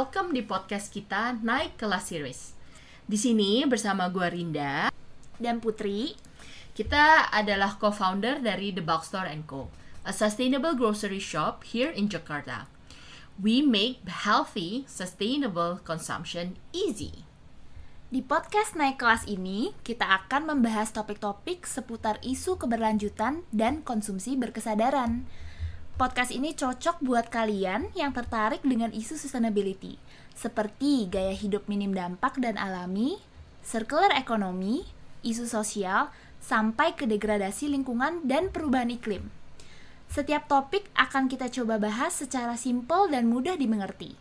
[0.00, 2.56] welcome di podcast kita Naik Kelas Series.
[3.04, 4.88] Di sini bersama gue Rinda
[5.36, 6.16] dan Putri.
[6.72, 9.68] Kita adalah co-founder dari The Box Store Co,
[10.08, 12.64] a sustainable grocery shop here in Jakarta.
[13.36, 17.28] We make healthy, sustainable consumption easy.
[18.08, 25.28] Di podcast Naik Kelas ini, kita akan membahas topik-topik seputar isu keberlanjutan dan konsumsi berkesadaran.
[26.00, 30.00] Podcast ini cocok buat kalian yang tertarik dengan isu sustainability,
[30.32, 33.20] seperti gaya hidup minim dampak dan alami,
[33.60, 34.88] circular economy,
[35.20, 36.08] isu sosial,
[36.40, 39.28] sampai ke degradasi lingkungan dan perubahan iklim.
[40.08, 44.16] Setiap topik akan kita coba bahas secara simpel dan mudah dimengerti.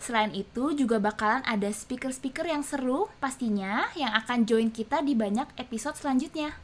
[0.00, 5.44] Selain itu, juga bakalan ada speaker-speaker yang seru pastinya yang akan join kita di banyak
[5.60, 6.56] episode selanjutnya.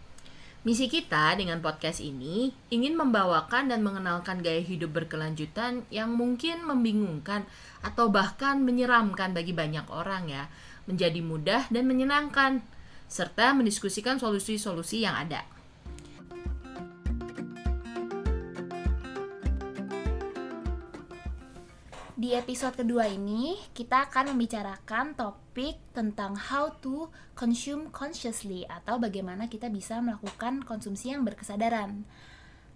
[0.65, 7.45] Misi kita dengan podcast ini ingin membawakan dan mengenalkan gaya hidup berkelanjutan yang mungkin membingungkan
[7.85, 10.49] atau bahkan menyeramkan bagi banyak orang ya,
[10.89, 12.65] menjadi mudah dan menyenangkan,
[13.13, 15.45] serta mendiskusikan solusi-solusi yang ada.
[22.25, 29.45] Di episode kedua ini, kita akan membicarakan topik tentang how to consume consciously atau bagaimana
[29.53, 32.09] kita bisa melakukan konsumsi yang berkesadaran.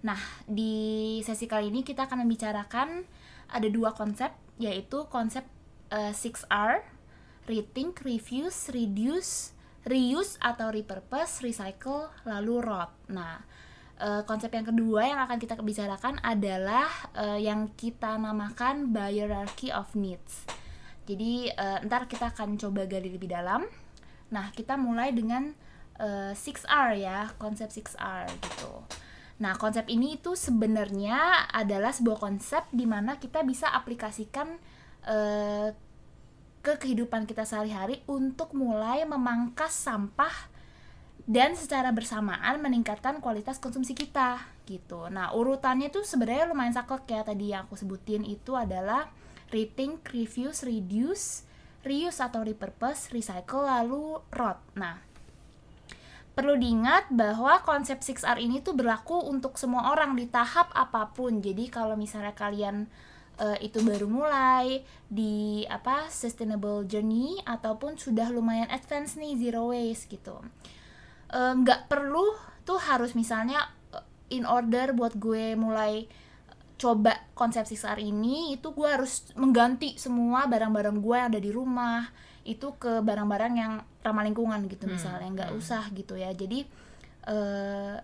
[0.05, 3.09] Nah, di sesi kali ini kita akan membicarakan
[3.49, 5.49] ada dua konsep, yaitu konsep
[5.97, 6.85] uh, 6R,
[7.49, 9.57] rethink, refuse, reduce,
[9.89, 12.93] reuse atau repurpose, recycle, lalu rot.
[13.09, 13.41] Nah,
[14.01, 19.93] uh, konsep yang kedua yang akan kita bicarakan adalah uh, yang kita namakan hierarchy of
[19.99, 20.47] needs.
[21.09, 23.65] Jadi uh, ntar kita akan coba gali lebih dalam.
[24.29, 25.57] Nah, kita mulai dengan
[25.97, 28.73] uh, 6R ya, konsep 6R gitu.
[29.39, 34.59] Nah, konsep ini itu sebenarnya adalah sebuah konsep di mana kita bisa aplikasikan
[35.07, 35.73] uh,
[36.61, 40.58] ke kehidupan kita sehari-hari untuk mulai memangkas sampah
[41.29, 45.13] dan secara bersamaan meningkatkan kualitas konsumsi kita gitu.
[45.13, 49.13] Nah urutannya tuh sebenarnya lumayan saklek ya tadi yang aku sebutin itu adalah
[49.53, 51.45] rethink, refuse, reduce,
[51.85, 54.57] reuse atau repurpose, recycle lalu rot.
[54.73, 55.05] Nah
[56.33, 61.45] perlu diingat bahwa konsep 6R ini tuh berlaku untuk semua orang di tahap apa pun.
[61.45, 62.89] Jadi kalau misalnya kalian
[63.37, 64.81] uh, itu baru mulai
[65.13, 70.41] di apa sustainable journey ataupun sudah lumayan advance nih zero waste gitu
[71.33, 72.27] nggak uh, perlu
[72.65, 73.69] tuh harus misalnya
[74.33, 76.09] in order buat gue mulai
[76.79, 82.07] coba konsep 6R ini itu gue harus mengganti semua barang-barang gue yang ada di rumah
[82.47, 84.95] itu ke barang-barang yang ramah lingkungan gitu hmm.
[84.95, 85.59] misalnya nggak hmm.
[85.59, 86.65] usah gitu ya jadi
[87.27, 87.99] uh,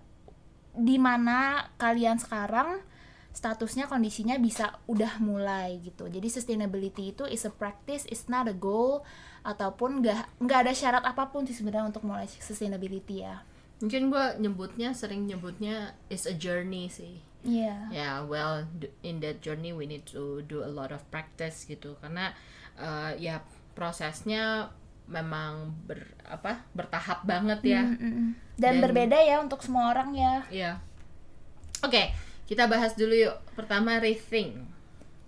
[0.74, 2.82] di mana kalian sekarang
[3.30, 8.54] statusnya kondisinya bisa udah mulai gitu jadi sustainability itu is a practice is not a
[8.54, 9.06] goal
[9.44, 13.44] ataupun nggak nggak ada syarat apa pun sih sebenarnya untuk mulai sustainability ya.
[13.84, 17.20] Mungkin gue nyebutnya sering nyebutnya is a journey sih.
[17.44, 18.64] Yeah yeah well
[19.04, 22.00] in that journey we need to do a lot of practice gitu.
[22.00, 22.32] Karena
[22.80, 23.44] uh, ya
[23.76, 24.72] prosesnya
[25.04, 27.84] memang ber apa bertahap banget ya.
[27.84, 28.28] Mm -mm.
[28.56, 30.34] Dan, dan berbeda ya untuk semua orang ya.
[30.48, 30.74] Ya yeah.
[31.84, 32.16] oke okay,
[32.48, 33.36] kita bahas dulu yuk.
[33.52, 34.56] Pertama rethink.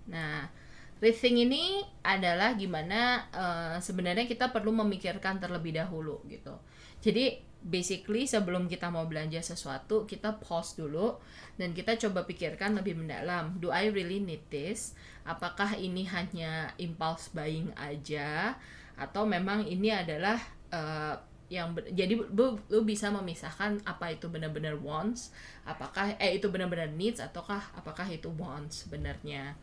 [0.09, 0.56] Nah
[0.97, 6.57] Rethink ini adalah gimana uh, sebenarnya kita perlu memikirkan terlebih dahulu gitu.
[7.05, 11.17] Jadi basically sebelum kita mau belanja sesuatu kita pause dulu
[11.57, 13.57] dan kita coba pikirkan lebih mendalam.
[13.61, 14.97] Do I really need this?
[15.21, 18.57] Apakah ini hanya impulse buying aja
[18.97, 20.41] atau memang ini adalah
[20.73, 21.13] uh,
[21.47, 25.31] yang jadi lu, lu bisa memisahkan apa itu benar-benar wants,
[25.63, 29.55] apakah eh itu benar-benar needs ataukah apakah itu wants sebenarnya.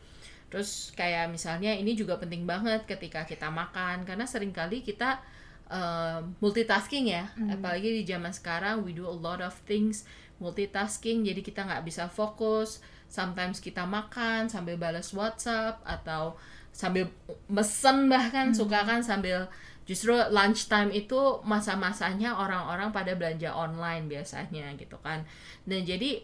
[0.55, 5.19] Terus kayak misalnya ini juga penting banget ketika kita makan karena sering kali kita
[5.67, 7.59] uh, multitasking ya, mm.
[7.59, 10.07] apalagi di zaman sekarang we do a lot of things
[10.39, 12.79] multitasking jadi kita nggak bisa fokus.
[13.11, 16.39] Sometimes kita makan sambil balas WhatsApp atau
[16.71, 17.11] sambil
[17.51, 18.55] mesen bahkan mm.
[18.55, 19.51] suka kan sambil
[19.83, 25.27] justru lunchtime itu masa-masanya orang-orang pada belanja online biasanya gitu kan.
[25.67, 26.23] Dan jadi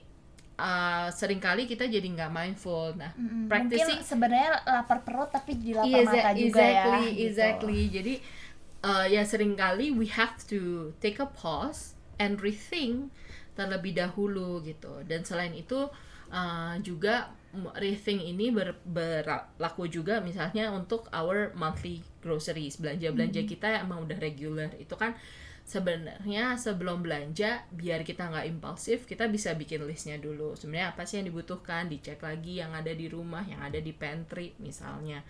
[0.62, 2.94] uh, sering kali kita jadi nggak mindful.
[2.94, 3.50] Nah, mm-hmm.
[3.50, 7.02] practicing mungkin sebenarnya lapar perut tapi di lapar iya, mata juga exactly, ya.
[7.02, 7.26] Gitu.
[7.26, 7.80] Exactly.
[7.90, 8.14] Jadi
[8.86, 13.10] uh, ya sering kali we have to take a pause and rethink
[13.58, 15.02] terlebih dahulu gitu.
[15.10, 15.90] Dan selain itu
[16.30, 17.34] uh, juga
[17.76, 23.54] rethink ini ber, berlaku juga misalnya untuk our monthly groceries belanja belanja mm-hmm.
[23.60, 25.18] kita emang udah regular itu kan
[25.72, 30.52] sebenarnya sebelum belanja biar kita nggak impulsif kita bisa bikin listnya dulu.
[30.60, 31.88] Sebenarnya apa sih yang dibutuhkan?
[31.88, 35.24] Dicek lagi yang ada di rumah yang ada di pantry misalnya.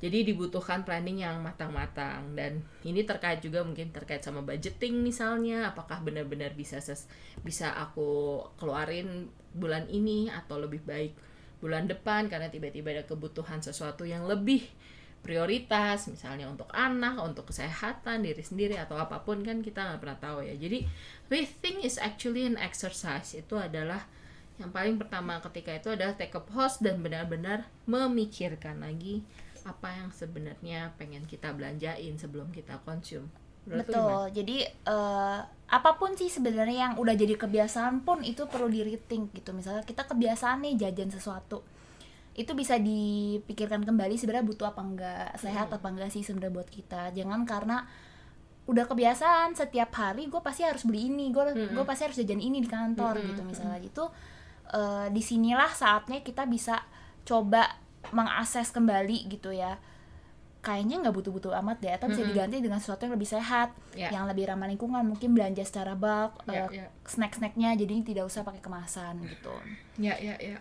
[0.00, 2.36] Jadi dibutuhkan planning yang matang-matang.
[2.36, 7.08] Dan ini terkait juga mungkin terkait sama budgeting misalnya, apakah benar-benar bisa ses
[7.40, 11.12] bisa aku keluarin bulan ini atau lebih baik
[11.60, 14.64] bulan depan karena tiba-tiba ada kebutuhan sesuatu yang lebih
[15.20, 20.18] prioritas misalnya untuk anak, untuk kesehatan diri sendiri atau apa pun kan kita nggak pernah
[20.18, 20.56] tahu ya.
[20.56, 20.88] Jadi
[21.28, 24.08] rethink is actually an exercise itu adalah
[24.60, 29.24] yang paling pertama ketika itu adalah take a pause dan benar-benar memikirkan lagi
[29.64, 33.28] apa yang sebenarnya pengen kita belanjain sebelum kita konsum.
[33.68, 34.22] Menurut Betul.
[34.40, 35.38] Jadi eh,
[35.70, 39.52] apa pun sih sebenarnya yang udah jadi kebiasaan pun itu perlu di rethink gitu.
[39.52, 41.60] Misalnya kita kebiasaan nih jajan sesuatu.
[42.32, 47.10] Itu bisa dipikirkan kembali sebenarnya butuh apa enggak, sehat apa enggak sih sebenarnya buat kita.
[47.12, 47.84] Jangan karena
[48.64, 51.42] udah kebiasaan setiap hari gue pasti harus beli ini, gue
[51.74, 54.06] gue pasti harus jajan ini di kantor gitu misalnya gitu.
[54.70, 56.78] Eh, di sinilah saatnya kita bisa
[57.22, 57.66] coba
[58.10, 59.76] mengakses kembali gitu ya
[60.60, 64.12] kayaknya nggak butuh-butuh amat deh atau bisa diganti dengan sesuatu yang lebih sehat Ya.
[64.12, 66.86] yang lebih ramah lingkungan mungkin belanja secara bulk Ya, eh, ya.
[67.02, 69.52] snack-snacknya jadi tidak usah pakai kemasan gitu
[69.96, 70.60] Ya, ya, ya.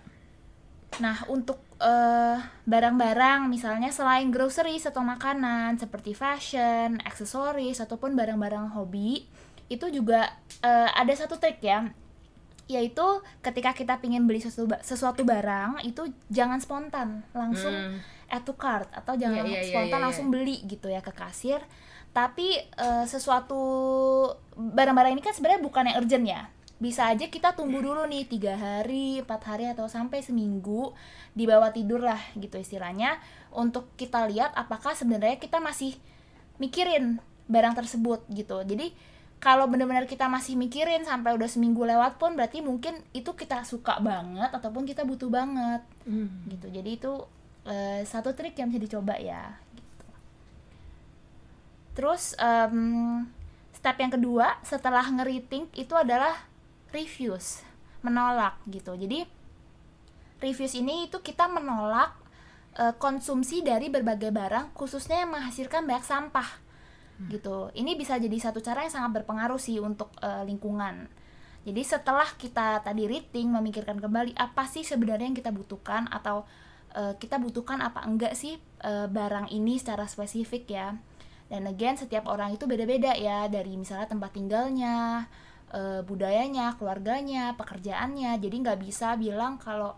[0.97, 9.29] Nah untuk eh, barang-barang misalnya selain groceries atau makanan seperti fashion aksesoris ataupun barang-barang hobi
[9.69, 11.85] itu juga eh, ada satu trik ya
[12.65, 13.01] yaitu
[13.41, 17.97] ketika kita pingin beli sesuatu, sesuatu barang itu jangan spontan langsung Hmm.
[18.29, 21.09] add to cart atau jangan Iya, iya, iya, spontan iya, langsung beli gitu ya ke
[21.09, 21.65] kasir.
[22.13, 23.57] Tapi eh, sesuatu
[24.53, 26.41] barang-barang ini kan sebenarnya bukan yang urgent ya
[26.79, 30.95] bisa aja kita tunggu dulu nih tiga hari empat hari atau sampai seminggu
[31.35, 33.19] di bawah tidur lah gitu istilahnya
[33.51, 35.99] untuk kita lihat apakah sebenarnya kita masih
[36.55, 37.19] mikirin
[37.51, 38.95] barang tersebut gitu jadi
[39.39, 43.99] kalau benar-benar kita masih mikirin sampai udah seminggu lewat pun berarti mungkin itu kita suka
[43.99, 46.47] banget ataupun kita butuh banget Hmm.
[46.49, 47.13] gitu jadi itu
[47.63, 50.05] eh, satu trik yang bisa dicoba ya gitu.
[51.93, 53.27] terus em,
[53.75, 56.48] step yang kedua setelah ngeriting itu adalah
[56.95, 57.65] refuse
[58.01, 58.95] menolak gitu.
[58.95, 59.27] Jadi
[60.39, 62.15] refuse ini itu kita menolak
[62.79, 66.49] eh, konsumsi dari berbagai barang khususnya yang menghasilkan banyak sampah
[67.27, 67.67] gitu.
[67.75, 71.11] Ini bisa jadi satu cara yang sangat berpengaruh sih untuk eh, lingkungan.
[71.67, 76.47] Jadi setelah kita tadi reading memikirkan kembali apa sih sebenarnya yang kita butuhkan atau
[76.95, 80.95] eh, kita butuhkan apa enggak sih eh, barang ini secara spesifik ya.
[81.51, 85.27] Dan again setiap orang itu beda-beda ya dari misalnya tempat tinggalnya,
[85.71, 88.37] eh, budayanya, keluarganya, pekerjaannya.
[88.37, 89.93] Jadi nggak bisa bilang kalau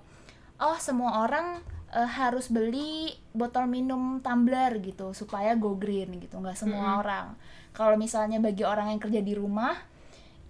[0.62, 1.60] oh semua orang
[1.92, 6.40] eh, harus beli botol minum tumbler gitu supaya go green gitu.
[6.40, 7.36] Nggak semua orang.
[7.72, 9.76] Kalau misalnya bagi orang yang kerja di rumah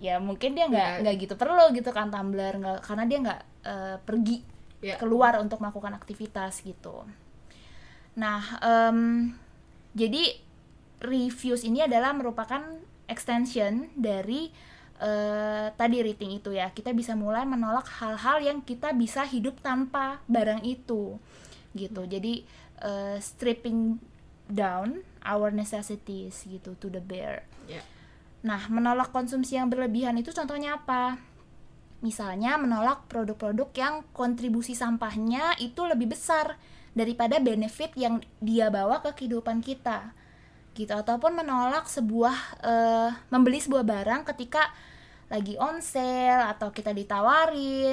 [0.01, 3.97] ya mungkin dia nggak nggak gitu perlu gitu kan tumbler nggak karena dia nggak eh,
[4.01, 4.37] pergi
[4.81, 4.97] Ya.
[4.97, 7.05] keluar untuk melakukan aktivitas gitu
[8.17, 9.29] nah em,
[9.93, 10.41] jadi
[10.97, 12.65] reviews ini adalah merupakan
[13.05, 14.49] extension dari
[15.01, 20.21] eh, tadi rating itu ya kita bisa mulai menolak hal-hal yang kita bisa hidup tanpa
[20.29, 21.17] barang itu
[21.73, 22.45] gitu jadi
[22.85, 23.97] eh, stripping
[24.45, 27.83] down our necessities gitu to the bare Ya.
[28.41, 31.21] Nah, menolak konsumsi yang berlebihan itu contohnya apa?
[32.01, 36.57] Misalnya menolak produk-produk yang kontribusi sampahnya itu lebih besar
[36.97, 40.17] daripada benefit yang dia bawa ke kehidupan kita.
[40.73, 42.35] Gitu ataupun menolak sebuah
[42.65, 44.73] eh, membeli sebuah barang ketika
[45.31, 47.87] lagi on sale atau kita ditawari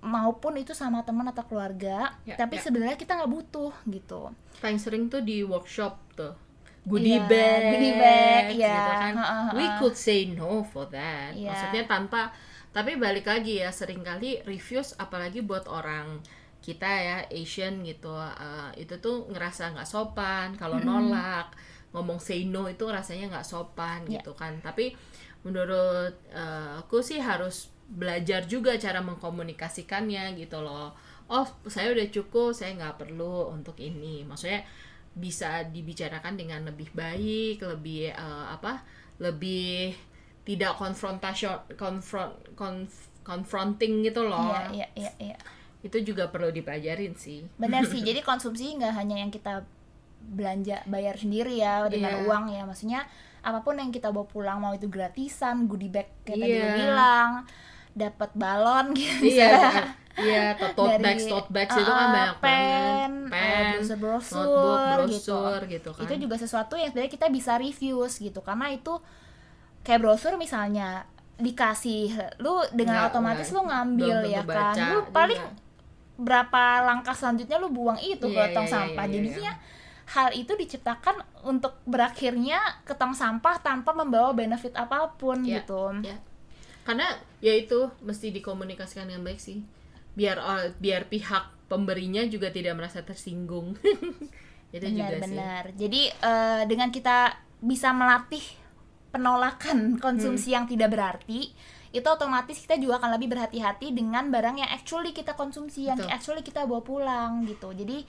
[0.00, 2.62] maupun itu sama teman atau keluarga, Ya, tapi ya.
[2.64, 4.32] sebenarnya kita nggak butuh gitu.
[4.58, 6.34] paling sering tuh di workshop tuh
[6.82, 8.80] goodie Iya, bag, goodie bag, gitu ya.
[8.88, 9.12] kan.
[9.14, 9.52] Ha, ha, ha.
[9.52, 11.30] We could say no for that.
[11.30, 11.52] Iya.
[11.52, 12.32] Maksudnya tanpa
[12.68, 16.20] tapi balik lagi ya sering kali reviews apalagi buat orang
[16.58, 21.48] kita ya Asian gitu eh, itu tuh ngerasa nggak sopan kalau nolak
[21.90, 24.20] ngomong say no itu rasanya nggak sopan Iya.
[24.20, 24.92] gitu kan tapi
[25.42, 30.92] menurut eh, aku sih harus belajar juga cara mengkomunikasikannya gitu loh
[31.28, 34.64] oh saya udah cukup saya nggak perlu untuk ini maksudnya
[35.12, 38.82] bisa dibicarakan dengan lebih baik lebih eh, apa
[39.18, 39.92] lebih
[40.44, 45.38] tidak konfrontation konfront konf- confronting gitu loh Iya, iya, iya, iya.
[45.84, 48.00] itu juga perlu dipelajarin sih Benar sih.
[48.08, 49.64] Jadi konsumsi nggak hanya yang kita
[50.18, 52.24] belanja bayar sendiri ya dengan Iya.
[52.26, 52.62] uang ya.
[52.64, 53.00] Maksudnya
[53.48, 56.60] apa pun yang kita bawa pulang mau itu gratisan, goodie bag kayak tadi Iya.
[56.60, 57.30] lu bilang,
[57.92, 59.24] dapat balon gitu.
[59.28, 59.50] iya
[60.16, 65.08] iya to- tote bags tote bags itu uh, kan banyak pen, banget uh, brosur-brosur, notebook
[65.08, 65.34] gitu.
[65.34, 68.94] brosur gitu, kan Itu juga sesuatu yang sebenarnya kita bisa reviews gitu karena itu
[69.80, 71.06] kayak brosur misalnya
[71.38, 74.48] dikasih lu dengan Nggak- otomatis nggak- lu ngambil belum ya kan.
[74.74, 75.66] baca Lu paling juga.
[76.18, 79.52] berapa langkah selanjutnya lu buang itu ke Iya, tong iya, sampah iya, iya, jadinya
[80.08, 85.92] hal itu diciptakan untuk berakhirnya ke tong sampah tanpa membawa benefit apa pun Ya, gitu.
[86.00, 86.16] ya.
[86.88, 87.04] karena
[87.44, 89.60] ya itu mesti dikomunikasikan dengan baik sih.
[90.16, 93.76] Biar or- biar pihak pemberinya juga tidak merasa tersinggung.
[94.72, 94.96] Itu juga sih.
[95.20, 95.64] Benar-benar.
[95.76, 98.40] Jadi eh, dengan kita bisa melatih
[99.12, 101.52] penolakan konsumsi yang tidak berarti
[101.88, 106.12] itu otomatis kita juga akan lebih berhati-hati dengan barang yang actually kita konsumsi yang Betul.
[106.12, 107.72] actually kita bawa pulang gitu.
[107.72, 108.04] Jadi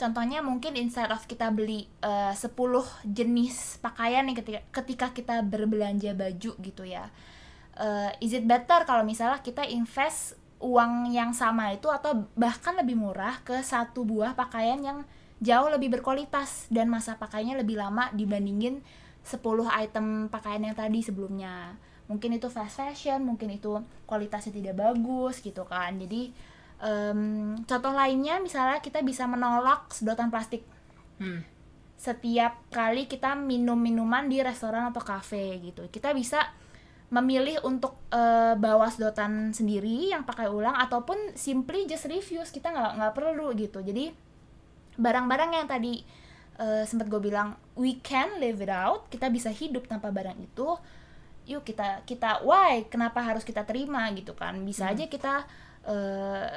[0.00, 2.56] contohnya mungkin instead of kita beli eh, 10
[3.04, 7.12] jenis pakaian nih ketika ketika kita berbelanja baju gitu ya
[7.76, 12.96] eh, is it better kalau misalnya kita invest uang yang sama itu atau bahkan lebih
[12.96, 14.98] murah ke satu buah pakaian yang
[15.40, 18.84] jauh lebih berkualitas dan masa pakainya lebih lama dibandingin
[19.24, 19.40] 10
[19.72, 21.76] item pakaian yang tadi sebelumnya?
[22.12, 25.96] Mungkin itu fast fashion mungkin itu kualitasnya tidak bagus gitu kan.
[25.96, 26.32] Jadi
[26.80, 30.64] em, contoh lainnya misalnya kita bisa menolak sedotan plastik.
[31.20, 31.44] Hmm.
[32.00, 36.48] setiap kali kita minum minuman di restoran atau kafe gitu kita bisa
[37.10, 42.92] memilih untuk eh, bawa sedotan sendiri yang pakai ulang ataupun simply just refuse kita nggak
[43.02, 43.82] nggak perlu gitu.
[43.82, 44.14] Jadi
[44.94, 46.06] barang-barang yang tadi
[46.56, 50.68] eh, sempat gue bilang we can live without kita bisa hidup tanpa barang itu
[51.50, 52.86] yuk kita kita why?
[52.86, 54.54] Kenapa harus kita terima gitu kan?
[54.62, 55.50] Bisa aja kita
[55.84, 56.48] eh,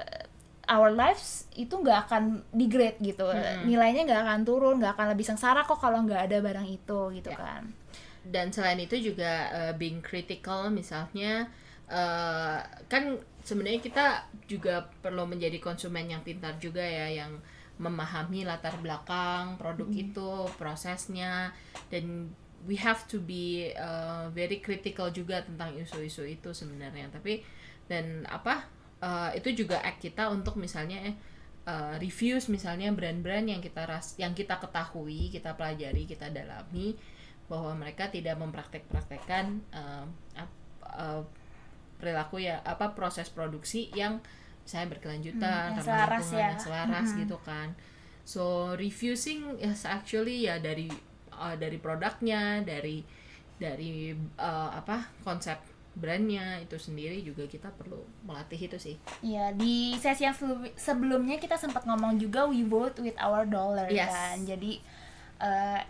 [0.64, 3.28] our lives itu nggak akan degrade gitu.
[3.28, 3.68] Mm-mm.
[3.68, 7.30] nilainya nggak akan turun nggak akan lebih sengsara kok kalau nggak ada barang itu gitu
[7.32, 7.38] Ya.
[7.38, 7.64] kan.
[8.24, 11.52] Dan selain itu juga uh, being critical misalnya
[11.92, 14.06] uh, kan sebenarnya kita
[14.48, 17.44] juga perlu menjadi konsumen yang pintar juga ya yang
[17.76, 21.52] memahami latar belakang produk itu prosesnya.
[21.92, 22.32] Dan
[22.64, 27.12] we have to be uh, very critical juga tentang isu-isu itu sebenarnya.
[27.12, 27.44] Tapi
[27.92, 28.64] dan apa
[29.04, 31.16] uh, itu juga act kita untuk misalnya eh,
[31.68, 36.96] uh, reviews misalnya brand-brand yang kita ras yang kita ketahui kita pelajari kita dalami
[37.52, 39.60] bahwa mereka tidak mempraktek-praktekkan
[40.34, 41.22] ap- uh,
[42.00, 44.24] perilaku ya apa proses produksi yang
[44.64, 46.40] misalnya berkelanjutan Hmm, yang ramah selaras ya.
[46.40, 47.18] yang selaras Mhm.
[47.28, 47.70] gitu kan
[48.24, 48.44] so
[48.76, 50.88] refusing is actually ya dari
[51.36, 53.04] uh, dari produknya dari
[53.60, 55.60] dari uh, apa konsep
[55.94, 61.38] brandnya itu sendiri juga kita perlu melatih itu sih ya di sesi yang sebelum- sebelumnya
[61.38, 64.10] kita sempat ngomong juga we vote with our dollar Yes.
[64.10, 64.82] kan jadi
[65.38, 65.82] eh,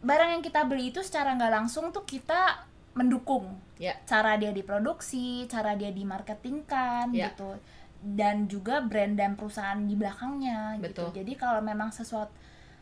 [0.00, 5.44] barang yang kita beli itu secara nggak langsung tuh kita mendukung ya cara dia diproduksi,
[5.46, 7.28] cara dia dimarketingkan Ya.
[7.28, 7.56] gitu.
[8.00, 11.04] Dan juga brand dan perusahaan di belakangnya gitu.
[11.08, 11.20] Betul.
[11.20, 12.32] Jadi kalau memang sesuatu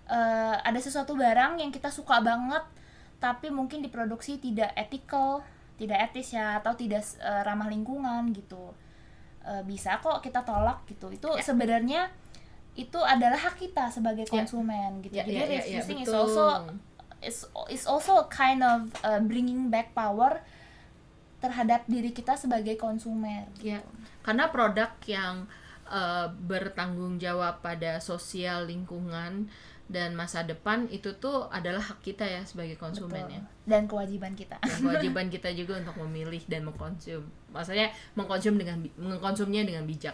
[0.07, 2.63] eh, ada sesuatu barang yang kita suka banget
[3.19, 5.43] tapi mungkin diproduksi tidak ethical,
[5.79, 8.75] tidak etis ya atau tidak eh, ramah lingkungan gitu.
[9.41, 11.09] Eh, bisa kok kita tolak gitu.
[11.09, 11.41] Itu Ya.
[11.41, 12.11] sebenarnya
[12.75, 14.33] itu adalah hak kita sebagai Ya.
[14.43, 15.15] konsumen gitu.
[15.15, 16.47] ya Jadi ya ya, ya refusing is betul also
[17.19, 20.39] is is also a kind of uh, bringing back power
[21.39, 23.47] terhadap diri kita sebagai konsumen.
[23.59, 23.79] Ya,
[24.23, 25.47] karena produk yang
[25.89, 29.49] eh, bertanggung jawab pada sosial lingkungan
[29.89, 33.35] dan masa depan itu tuh adalah hak kita ya sebagai konsumen Betul.
[33.35, 33.43] ya.
[33.65, 34.61] Dan kewajiban kita.
[34.61, 37.25] Dan kewajiban kita juga untuk memilih dan mengkonsum.
[37.49, 40.13] Maksudnya mengkonsum dengan mengkonsumnya dengan bijak.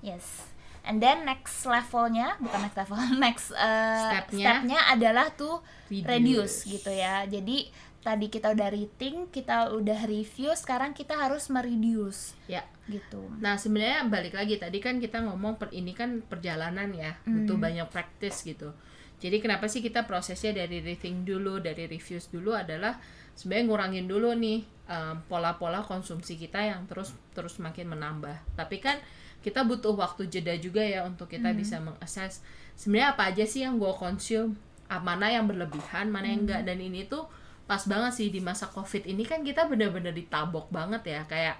[0.00, 0.44] Yes.
[0.84, 4.44] And then next levelnya, bukan next level, next uh, Stepnya.
[4.60, 6.04] stepnya adalah tuh Reduce.
[6.06, 7.24] reduce gitu ya.
[7.24, 12.64] Jadi tadi kita udah rating, kita udah review, sekarang kita harus mereduce Ya.
[12.88, 13.20] gitu.
[13.36, 17.84] Nah, sebenarnya balik lagi tadi kan kita ngomong per, ini kan perjalanan ya, butuh banyak
[17.88, 18.72] practice gitu.
[19.18, 22.94] Jadi kenapa sih kita prosesnya dari rethink dulu, dari reviews dulu adalah
[23.34, 28.54] sebenarnya ngurangin dulu nih um, pola-pola konsumsi kita yang terus terus makin menambah.
[28.54, 28.98] Tapi kan
[29.42, 32.42] kita butuh waktu jeda juga ya untuk kita bisa mengakses
[32.74, 34.54] sebenarnya apa aja sih yang gue konsum,
[34.86, 36.62] mana yang berlebihan, mana yang enggak.
[36.62, 37.26] Dan ini tuh
[37.66, 41.20] pas banget sih di masa covid ini kan kita bener-bener ditabok banget ya.
[41.26, 41.58] Kayak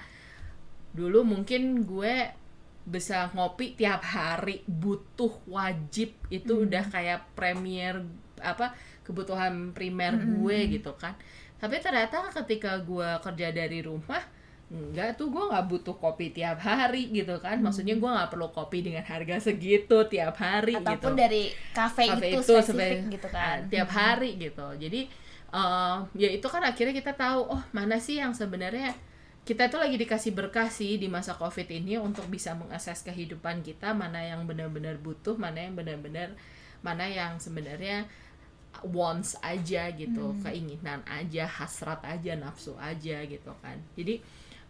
[0.95, 2.15] dulu mungkin gue
[2.88, 8.00] bisa ngopi tiap hari butuh wajib itu udah kayak premier
[8.40, 8.73] apa
[9.04, 11.12] kebutuhan primer gue gitu kan.
[11.61, 14.21] Tapi ternyata ketika gue kerja dari rumah
[14.68, 17.61] enggak tuh gue nggak butuh kopi tiap hari gitu kan.
[17.61, 21.21] Maksudnya gue nggak perlu kopi dengan harga segitu tiap hari Ataupun gitu.
[21.21, 21.42] dari
[21.73, 23.64] Cafe itu, itu spesifik gitu kan.
[23.68, 24.66] tiap hari gitu.
[24.76, 25.09] Jadi
[25.52, 28.92] eh, ya itu kan akhirnya kita tahu oh mana sih yang sebenarnya
[29.49, 33.97] kita tuh lagi dikasih berkah sih di masa covid ini untuk bisa mengakses kehidupan kita
[33.97, 36.37] mana yang benar-benar butuh mana yang benar-benar
[36.85, 38.05] mana yang sebenarnya
[38.85, 43.81] wants aja gitu keinginan aja hasrat aja nafsu aja gitu kan.
[43.97, 44.21] Jadi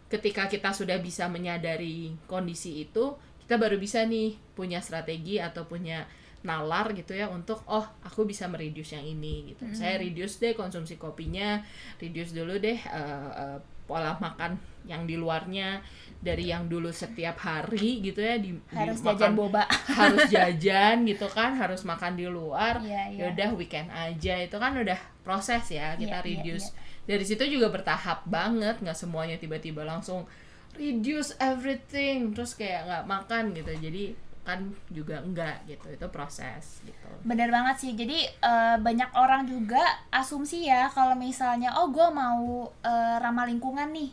[0.07, 6.07] ketika kita sudah bisa menyadari kondisi itu kita baru bisa nih punya strategi atau punya
[6.39, 9.67] nalar gitu ya untuk oh aku bisa mereduce yang ini gitu.
[9.75, 11.59] Saya reduce deh konsumsi kopinya
[11.99, 15.81] reduce dulu deh eh, eh, pola makan yang di luarnya
[16.19, 19.63] dari yang dulu setiap hari gitu ya di harus dimakan- jajan boba.
[19.99, 23.19] harus jajan gitu kan harus makan di luar Iya, iya.
[23.19, 26.67] ya udah weekend aja itu kan udah proses ya Iya, kita iya, reduce.
[27.03, 30.27] dari situ juga bertahap banget nggak semuanya tiba-tiba langsung
[30.75, 33.71] reduce everything terus kayak nggak makan gitu.
[33.73, 34.03] Jadi
[34.39, 34.59] kan
[34.89, 37.09] juga enggak gitu itu proses gitu.
[37.21, 37.91] Bener banget sih.
[37.93, 43.89] Jadi eh, banyak orang juga asumsi ya kalau misalnya oh gue mau eh, ramah lingkungan
[43.89, 44.09] nih,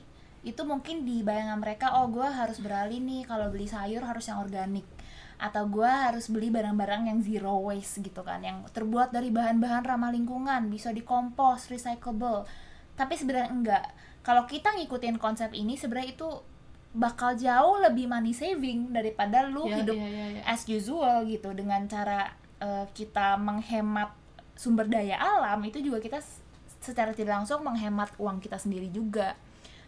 [0.46, 4.38] itu mungkin di bayangan mereka oh gue harus beralih nih kalau beli sayur harus yang
[4.38, 4.86] organik
[5.36, 10.08] atau gue harus beli barang-barang yang zero waste gitu kan, yang terbuat dari bahan-bahan ramah
[10.08, 12.48] lingkungan, bisa dikompos, recyclable.
[12.96, 13.84] Tapi sebenarnya enggak.
[14.24, 16.28] Kalau kita ngikutin konsep ini sebenarnya itu
[16.96, 20.42] bakal jauh lebih money saving daripada lu Ya, hidup ya, ya, ya.
[20.48, 24.16] as usual gitu dengan cara eh, kita menghemat
[24.56, 26.24] sumber daya alam itu juga kita
[26.80, 29.36] secara tidak langsung menghemat uang kita sendiri juga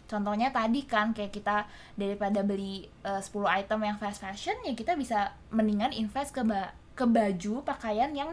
[0.08, 4.96] contohnya tadi kan kayak kita daripada beli eh, 10 item yang fast fashion ya kita
[4.96, 8.32] bisa mendingan invest ke ba- ke baju pakaian yang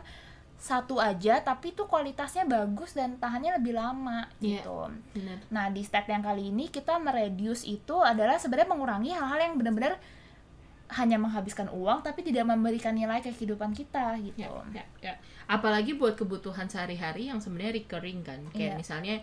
[0.55, 4.63] satu aja tapi tuh kualitasnya bagus dan tahannya lebih lama Iya.
[4.63, 4.79] gitu
[5.13, 5.37] Bener.
[5.49, 9.99] Nah, di step yang kali ini kita mereduce itu adalah sebenarnya mengurangi hal-hal yang benar-benar
[10.87, 14.45] hanya menghabiskan uang tapi tidak memberikan nilai ke kehidupan kita gitu.
[14.45, 15.13] Ya, ya, ya.
[15.45, 18.39] Apalagi buat kebutuhan sehari-hari yang sebenarnya recurring kan.
[18.49, 19.15] Kayak misalnya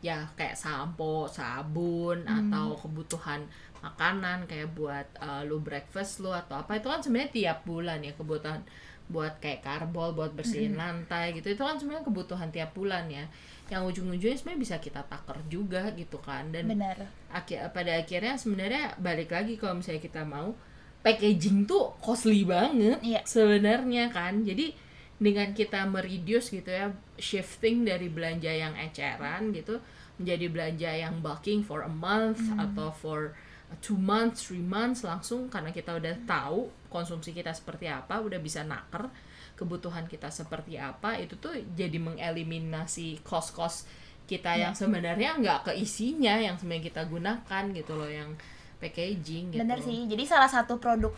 [0.00, 2.48] ya kayak sampo, sabun Hmm.
[2.48, 3.44] atau kebutuhan
[3.78, 8.12] makanan kayak buat uh, lu breakfast lu atau apa itu kan sebenarnya tiap bulan ya
[8.12, 8.60] kebutuhan
[9.06, 10.80] buat kayak karbol buat bersihin Hmm.
[11.04, 13.24] lantai gitu itu kan sebenarnya kebutuhan tiap bulan ya
[13.68, 16.96] yang ujung-ujungnya sebenarnya bisa kita taker juga gitu kan dan Benar.
[17.30, 20.52] aki- pada akhirnya sebenarnya balik lagi kalau misalnya kita mau
[20.98, 23.20] packaging tuh costly banget Iya.
[23.24, 24.74] sebenarnya kan jadi
[25.20, 26.88] dengan kita mereduce gitu ya
[27.20, 29.76] shifting dari belanja yang eceran gitu
[30.16, 33.36] menjadi belanja yang bulking for a month atau for
[33.78, 38.66] two months, three months langsung karena kita udah tahu konsumsi kita seperti apa, udah bisa
[38.66, 39.06] naker
[39.54, 43.86] kebutuhan kita seperti apa, itu tuh jadi mengeliminasi cost-cost
[44.26, 48.34] kita yang sebenarnya nggak keisinya yang sebenarnya kita gunakan gitu loh yang
[48.80, 49.60] packaging gitu.
[49.62, 50.06] Benar sih.
[50.08, 51.12] Jadi salah satu produk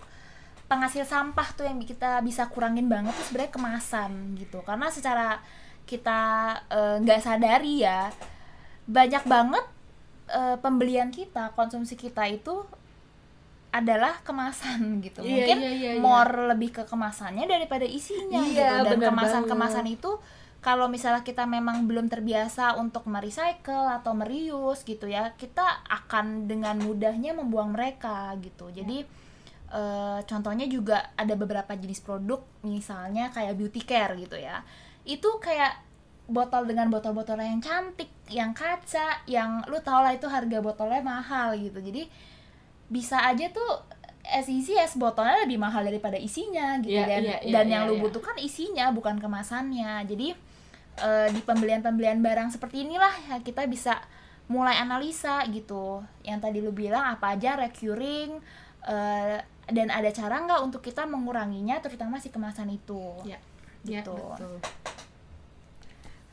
[0.73, 4.65] penghasil sampah tuh yang kita bisa kurangin banget tuh sebenarnya kemasan gitu.
[4.65, 5.45] Karena secara
[5.85, 6.21] kita
[6.73, 8.09] eh, nggak sadari ya
[8.89, 9.65] banyak banget
[10.33, 12.65] eh, pembelian kita, konsumsi kita itu
[13.69, 15.21] adalah kemasan gitu.
[15.21, 16.01] Iya, Mungkin iya, iya, iya.
[16.01, 18.97] more lebih ke kemasannya daripada isinya Iya, gitu.
[18.97, 20.17] Dan kemasan-kemasan itu
[20.63, 26.79] kalau misalnya kita memang belum terbiasa untuk merecycle atau mereuse gitu ya, kita akan dengan
[26.81, 28.71] mudahnya membuang mereka gitu.
[28.71, 29.03] Jadi
[29.73, 34.61] eh, contohnya juga ada beberapa jenis produk misalnya kayak beauty care gitu ya.
[35.03, 35.81] Itu kayak
[36.31, 41.59] botol dengan botol-botol yang cantik, yang kaca, yang lu tau lah itu harga botolnya mahal
[41.59, 41.83] gitu.
[41.83, 42.07] Jadi
[42.93, 43.83] bisa aja tuh
[44.23, 47.83] as easy as botolnya lebih mahal daripada isinya gitu Iya, dan iya, iya, dan yang
[47.87, 48.03] iya, lu iya.
[48.07, 50.07] butuhkan isinya bukan kemasannya.
[50.07, 50.29] Jadi
[51.03, 53.99] eh, di pembelian-pembelian barang seperti inilah ya kita bisa
[54.47, 56.05] mulai analisa gitu.
[56.23, 58.39] Yang tadi lu bilang apa aja recurring
[58.87, 59.39] eh,
[59.71, 63.15] dan ada cara nggak untuk kita menguranginya terutama si kemasan itu.
[63.23, 63.39] Ya,
[63.87, 64.15] ya Gitu.
[64.15, 64.59] betul.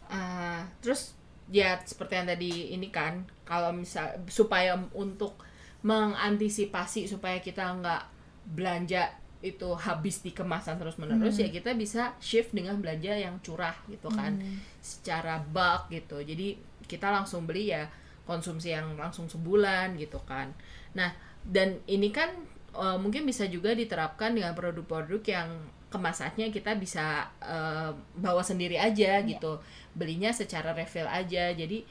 [0.09, 1.13] Ah, terus
[1.49, 5.37] ya seperti yang tadi ini kan, kalau misal supaya untuk
[5.85, 8.03] mengantisipasi supaya kita nggak
[8.49, 11.47] belanja itu habis di kemasan terus menerus Hmm.
[11.47, 14.35] ya kita bisa shift dengan belanja yang curah gitu kan,
[14.83, 16.19] secara bulk gitu.
[16.19, 17.87] Jadi kita langsung beli ya
[18.27, 20.51] konsumsi yang langsung sebulan gitu kan.
[20.97, 21.13] Nah
[21.47, 22.33] dan ini kan
[22.75, 25.49] eh, mungkin bisa juga diterapkan dengan produk-produk yang
[25.89, 29.60] kemasannya kita bisa eh, bawa sendiri aja gitu.
[29.97, 31.51] Belinya secara refill aja.
[31.53, 31.84] Jadi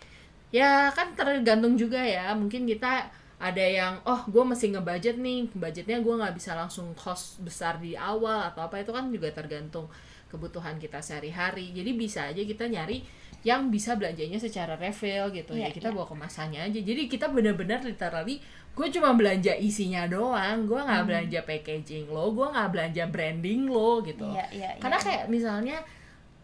[0.55, 2.31] ya kan tergantung juga ya.
[2.35, 5.51] Mungkin kita ada yang oh gue mesti ngebudget nih.
[5.55, 8.79] Budgetnya gue nggak bisa langsung cost besar di awal atau apa.
[8.83, 9.91] Itu kan juga tergantung
[10.31, 11.75] kebutuhan kita sehari-hari.
[11.75, 13.03] Jadi bisa aja kita nyari
[13.41, 15.95] yang bisa belanjanya secara refill gitu Iya, ya kita iya.
[15.95, 20.87] bawa kemasannya aja jadi kita benar-benar literally gue cuma belanja isinya doang gue Hmm.
[20.87, 24.81] nggak belanja packaging lo gue nggak belanja branding lo gitu Iya, iya, iya.
[24.81, 25.79] karena kayak misalnya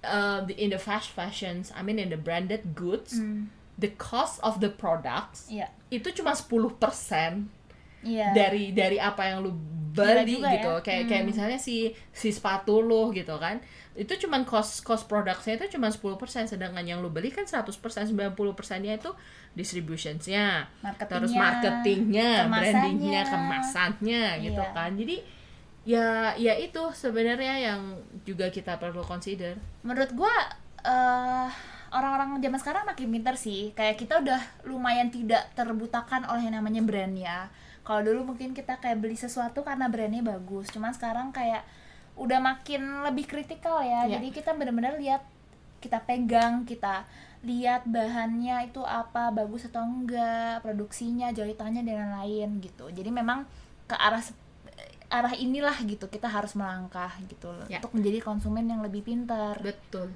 [0.03, 4.59] uh, in the fast fashions I mean in the branded goods Hmm, the cost of
[4.59, 5.71] the products iya.
[5.91, 6.47] itu cuma 10%
[8.05, 8.31] Iya.
[8.31, 9.53] dari dari apa yang lu
[9.95, 10.83] beli gitu ya.
[10.83, 11.31] kayak kayak Hmm.
[11.31, 11.77] misalnya si
[12.11, 13.63] si sepatu lu gitu kan
[13.95, 17.71] itu cuman cost cost produknya itu cuma 10% sedangkan yang lu beli kan 100%
[18.05, 18.35] 90%
[18.81, 19.15] nya itu
[19.55, 22.73] distributionsnya Marketingnya, terus marketingnya kemasannya.
[22.75, 24.75] brandingnya kemasannya gitu Iya.
[24.75, 25.17] kan jadi
[25.85, 27.81] ya ya itu sebenarnya yang
[28.23, 30.33] juga kita perlu consider menurut gua
[30.83, 31.49] eh,
[31.91, 36.83] orang-orang zaman sekarang makin pintar sih kayak kita udah lumayan tidak terbutakan oleh yang namanya
[36.83, 37.47] brand ya
[37.85, 41.63] kalau dulu mungkin kita kayak beli sesuatu karena brandnya bagus cuman sekarang kayak
[42.15, 44.07] udah makin lebih kritikal ya.
[44.07, 44.19] Ya.
[44.19, 45.23] jadi kita benar-benar lihat
[45.83, 47.05] kita pegang kita
[47.45, 52.89] lihat bahannya itu apa bagus atau enggak produksinya jahitannya dan lain-lain gitu.
[52.89, 53.45] Jadi memang
[53.85, 54.25] ke arah
[55.13, 57.69] arah inilah gitu kita harus melangkah gitu loh.
[57.69, 57.85] Ya.
[57.85, 59.61] untuk menjadi konsumen yang lebih pintar.
[59.61, 60.09] Betul.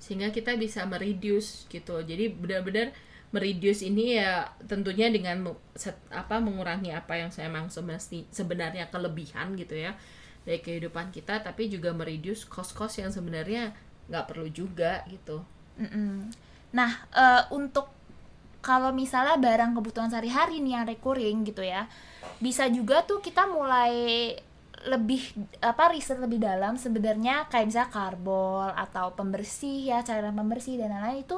[0.00, 2.96] Sehingga kita bisa mereduce gitu jadi benar-benar
[3.30, 9.54] mereduce ini ya tentunya dengan set- apa mengurangi apa yang saya memang semesti sebenarnya kelebihan
[9.54, 9.94] gitu ya
[10.42, 13.70] dari kehidupan kita tapi juga mereduce cost-cost yang sebenarnya
[14.10, 15.46] nggak perlu juga gitu
[15.80, 16.28] Mm-mm.
[16.76, 17.88] Nah, eh, untuk
[18.60, 21.88] kalau misalnya barang kebutuhan sehari-hari nih yang recurring gitu ya,
[22.44, 24.36] bisa juga tuh kita mulai
[24.80, 25.20] lebih
[25.60, 31.20] apa riset lebih dalam sebenarnya kayak misalnya karbol atau pembersih ya cairan pembersih dan lain-lain
[31.20, 31.36] itu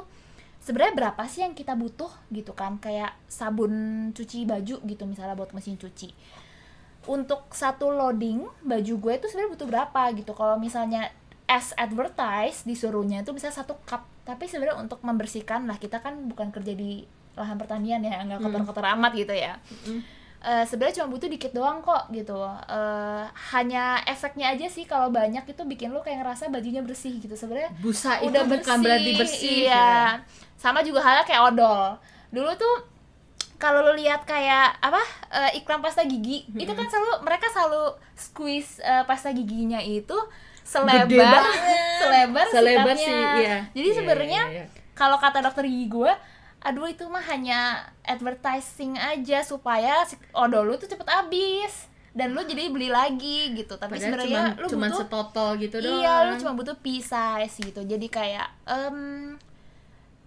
[0.63, 2.79] sebenarnya berapa sih yang kita butuh gitu kan?
[2.79, 6.15] Kayak sabun cuci baju gitu misalnya buat mesin cuci.
[7.03, 10.31] Untuk satu loading baju gue itu sebenarnya butuh berapa gitu.
[10.31, 11.11] Kalau misalnya
[11.45, 14.07] as advertise disuruhnya itu bisa satu cup.
[14.23, 18.85] Tapi sebenarnya untuk membersihkan lah kita kan bukan kerja di lahan pertanian ya nggak kotor-kotor
[18.93, 19.57] amat gitu ya
[20.43, 22.35] Eh, sebenarnya cuma butuh dikit doang kok gitu
[22.67, 23.23] Eh,
[23.55, 27.71] hanya efeknya aja sih kalau banyak itu bikin lu kayak ngerasa bajunya bersih gitu sebenarnya
[27.79, 30.59] busa itu udah bukan berarti bersih iya gitu.
[30.59, 31.95] sama juga halnya kayak odol
[32.27, 32.75] dulu tuh
[33.55, 34.99] kalau lu lihat kayak apa
[35.31, 40.15] eh, iklan pasta gigi itu kan selalu mereka selalu squeeze eh, pasta giginya itu
[40.63, 41.55] selebar Gede banget.
[42.03, 43.57] selebar Selebar sih, iya.
[43.71, 44.65] jadi Iya, sebenarnya iya, iya.
[44.91, 46.11] kalau kata dokter gigi gue
[46.63, 47.59] aduh itu mah hanya
[48.01, 53.75] advertising aja supaya si odol lu tuh cepet habis dan lu jadi beli lagi gitu
[53.75, 57.81] tapi sebenarnya lu cuman butuh setotol gitu doang Iya, lu cuma butuh pea size gitu.
[57.81, 58.97] Jadi kayak em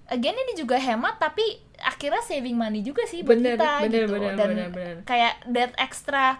[0.07, 1.43] again ini juga hemat tapi
[1.77, 4.13] akhirnya saving money juga sih buat Bener, kita bener, gitu.
[4.13, 4.97] bener, Dan bener, bener.
[5.03, 6.39] kayak that extra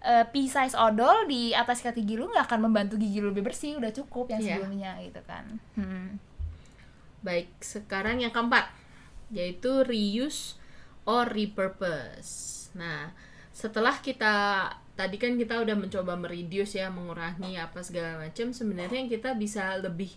[0.00, 3.42] uh, pea size odol di atas sikat gigi lu nggak akan membantu gigi lu lebih
[3.44, 4.54] bersih, udah cukup yang Iya.
[4.58, 5.44] sebelumnya gitu kan.
[5.74, 6.18] Hmm.
[7.18, 8.70] Baik, sekarang yang keempat
[9.28, 10.56] yaitu reuse
[11.08, 12.68] or repurpose.
[12.76, 13.12] Nah,
[13.52, 19.38] setelah kita tadi kan kita udah mencoba mereduce ya, mengurangi apa segala macam, sebenarnya kita
[19.38, 20.10] bisa lebih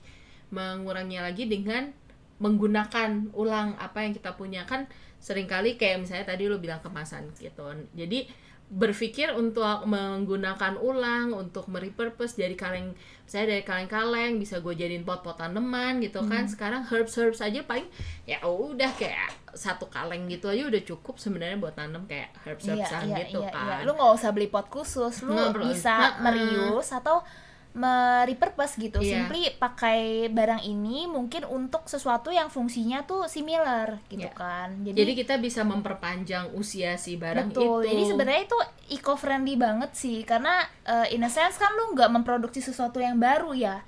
[0.52, 1.93] mengurangi lagi dengan
[2.41, 4.89] menggunakan ulang apa yang kita punya kan
[5.21, 7.62] sering kali kayak misalnya tadi lu bilang kemasan gitu.
[7.93, 8.26] Jadi
[8.71, 12.95] berpikir untuk menggunakan ulang untuk merepurpose dari kaleng
[13.27, 16.47] saya dari kaleng-kaleng bisa gue jadiin pot-pot tanaman gitu kan.
[16.47, 17.88] Sekarang herbs herbs aja paling
[18.23, 22.79] ya udah kayak satu kaleng gitu aja udah cukup sebenarnya buat tanam kayak herbs Iya,
[22.79, 23.84] herbsan iya, gitu iya, kan.
[23.84, 23.88] Iya.
[23.88, 27.23] Lu nggak usah beli pot khusus, lu Nggak bisa merius atau
[27.71, 28.99] merepurpose gitu.
[28.99, 29.23] Iya.
[29.23, 34.36] Simply pakai barang ini mungkin untuk sesuatu yang fungsinya tuh similar gitu Iya.
[34.36, 34.69] kan.
[34.84, 37.88] jadi kita bisa memperpanjang usia si barang Betul.
[37.88, 38.60] itu Jadi sebenarnya itu
[38.91, 43.15] eco friendly banget sih karena uh, in a sense kan lu nggak memproduksi sesuatu yang
[43.15, 43.79] baru ya.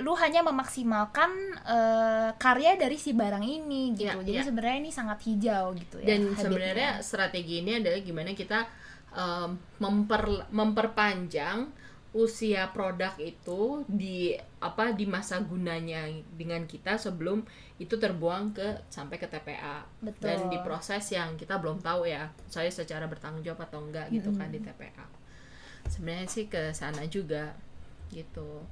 [0.00, 1.30] Lu hanya memaksimalkan
[1.66, 4.06] uh, karya dari si barang ini gitu.
[4.06, 4.46] Iya, Jadi iya.
[4.46, 6.14] sebenarnya ini sangat hijau gitu ya.
[6.14, 8.64] dan sebenarnya strategi ini adalah gimana kita
[9.12, 11.79] um, memper memperpanjang
[12.10, 17.46] usia produk itu di apa di masa gunanya dengan kita sebelum
[17.78, 20.26] itu terbuang ke sampai ke TPA Betul.
[20.26, 24.50] dan diproses yang kita belum tahu ya saya secara bertanggung jawab atau enggak gitu kan
[24.50, 25.20] di TPA
[25.86, 27.54] sebenarnya sih ke sana juga
[28.12, 28.66] gitu.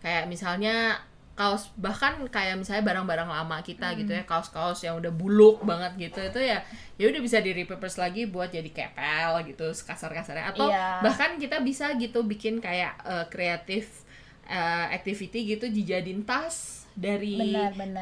[0.00, 1.02] Kayak misalnya
[1.34, 6.22] kaos bahkan kayak misalnya barang-barang lama kita gitu ya kaos-kaos yang udah buluk banget gitu
[6.22, 6.62] itu ya
[6.94, 10.54] ya udah bisa di repurpose lagi buat jadi kepel gitu kasar-kasarnya.
[10.54, 11.02] Atau Iya.
[11.02, 14.06] bahkan kita bisa gitu bikin kayak eh, kreatif
[14.46, 17.34] eh, activity gitu dijadiin tas dari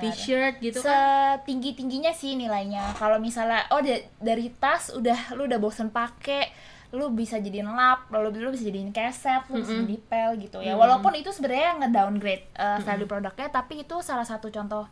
[0.02, 0.92] t-shirt gitu kan.
[1.40, 2.92] Setinggi tingginya sih nilainya.
[2.92, 6.52] Kalau misalnya oh da- dari tas udah lu udah bosen pakai
[6.92, 10.76] lu bisa jadiin lap lalu lu bisa jadiin keset lu bisa jadi pel gitu ya.
[10.76, 14.84] Walaupun itu sebenarnya ngedowngrade uh, value produknya tapi itu salah satu contoh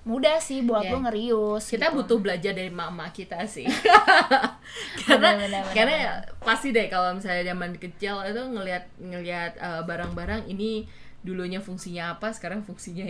[0.00, 0.90] mudah sih buat Ya.
[0.90, 2.00] lu ngerius kita gitu.
[2.00, 3.68] butuh belajar dari mama kita sih.
[5.02, 9.82] Karena Benar, benar, karena ya pasti deh kalau misalnya zaman kecil itu ngelihat ngelihat uh,
[9.84, 10.86] barang-barang ini
[11.20, 13.04] dulunya fungsinya apa sekarang fungsinya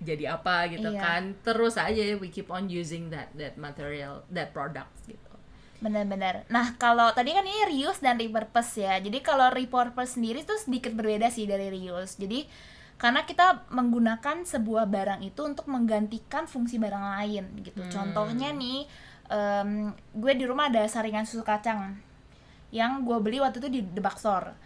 [0.00, 1.00] jadi apa gitu Iya.
[1.00, 1.22] kan.
[1.40, 5.23] Terus aja we keep on using that that material that product gitu
[5.84, 6.48] Benar-benar.
[6.48, 8.96] Nah, kalau tadi kan ini reuse dan repurpose ya.
[8.96, 12.16] Jadi kalau repurpose sendiri tuh sedikit berbeda sih dari reuse.
[12.16, 12.48] Jadi
[12.96, 17.84] karena kita menggunakan sebuah barang itu untuk menggantikan fungsi barang lain gitu.
[17.92, 18.88] Contohnya nih,
[19.28, 22.00] em, gue di rumah ada saringan susu kacang
[22.72, 24.56] yang gue beli waktu itu di The Bookstore.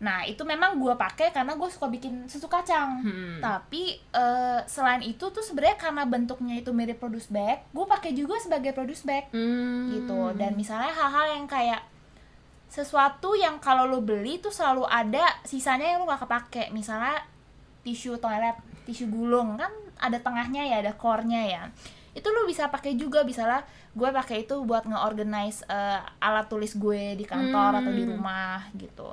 [0.00, 3.04] Nah itu memang gue pakai karena gue suka bikin susu kacang.
[3.04, 3.38] Hmm.
[3.38, 8.40] Tapi eh, selain itu tuh sebenarnya karena bentuknya itu mirip produce bag, gue pakai juga
[8.40, 9.92] sebagai produce bag Hmm.
[9.92, 10.32] gitu.
[10.34, 11.84] Dan misalnya hal-hal yang kayak
[12.70, 16.70] sesuatu yang kalau lo beli tuh selalu ada sisanya yang lo gak kepake.
[16.70, 17.18] Misalnya
[17.82, 18.54] tisu toilet,
[18.86, 21.62] tisu gulung kan ada tengahnya ya, ada core-nya ya.
[22.14, 27.18] Itu lo bisa pakai juga, misalnya gue pakai itu buat nge-organize eh, alat tulis gue
[27.18, 28.12] di kantor atau di Hmm.
[28.14, 29.12] rumah gitu.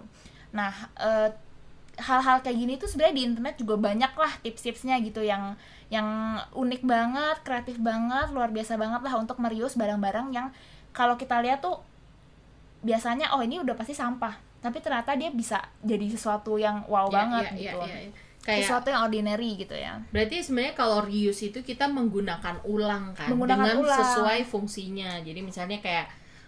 [0.57, 1.29] Nah, eh,
[1.99, 5.53] hal-hal kayak gini tuh sebenarnya di internet juga banyak lah tips-tipsnya gitu yang
[5.87, 6.05] yang
[6.53, 10.47] unik banget, kreatif banget, luar biasa banget lah untuk merius barang-barang yang
[10.91, 11.77] kalau kita lihat tuh
[12.79, 17.13] biasanya oh ini udah pasti sampah, tapi ternyata dia bisa jadi sesuatu yang wow Iya,
[17.15, 17.79] banget iya, gitu.
[17.83, 18.11] iya, iya.
[18.37, 19.99] Kayak Sesuatu yang ordinary gitu ya.
[20.07, 23.99] berarti sebenarnya kalau reuse itu kita menggunakan ulang kan Menggunakan dengan ulang.
[23.99, 25.19] sesuai fungsinya.
[25.19, 26.07] Jadi misalnya kayak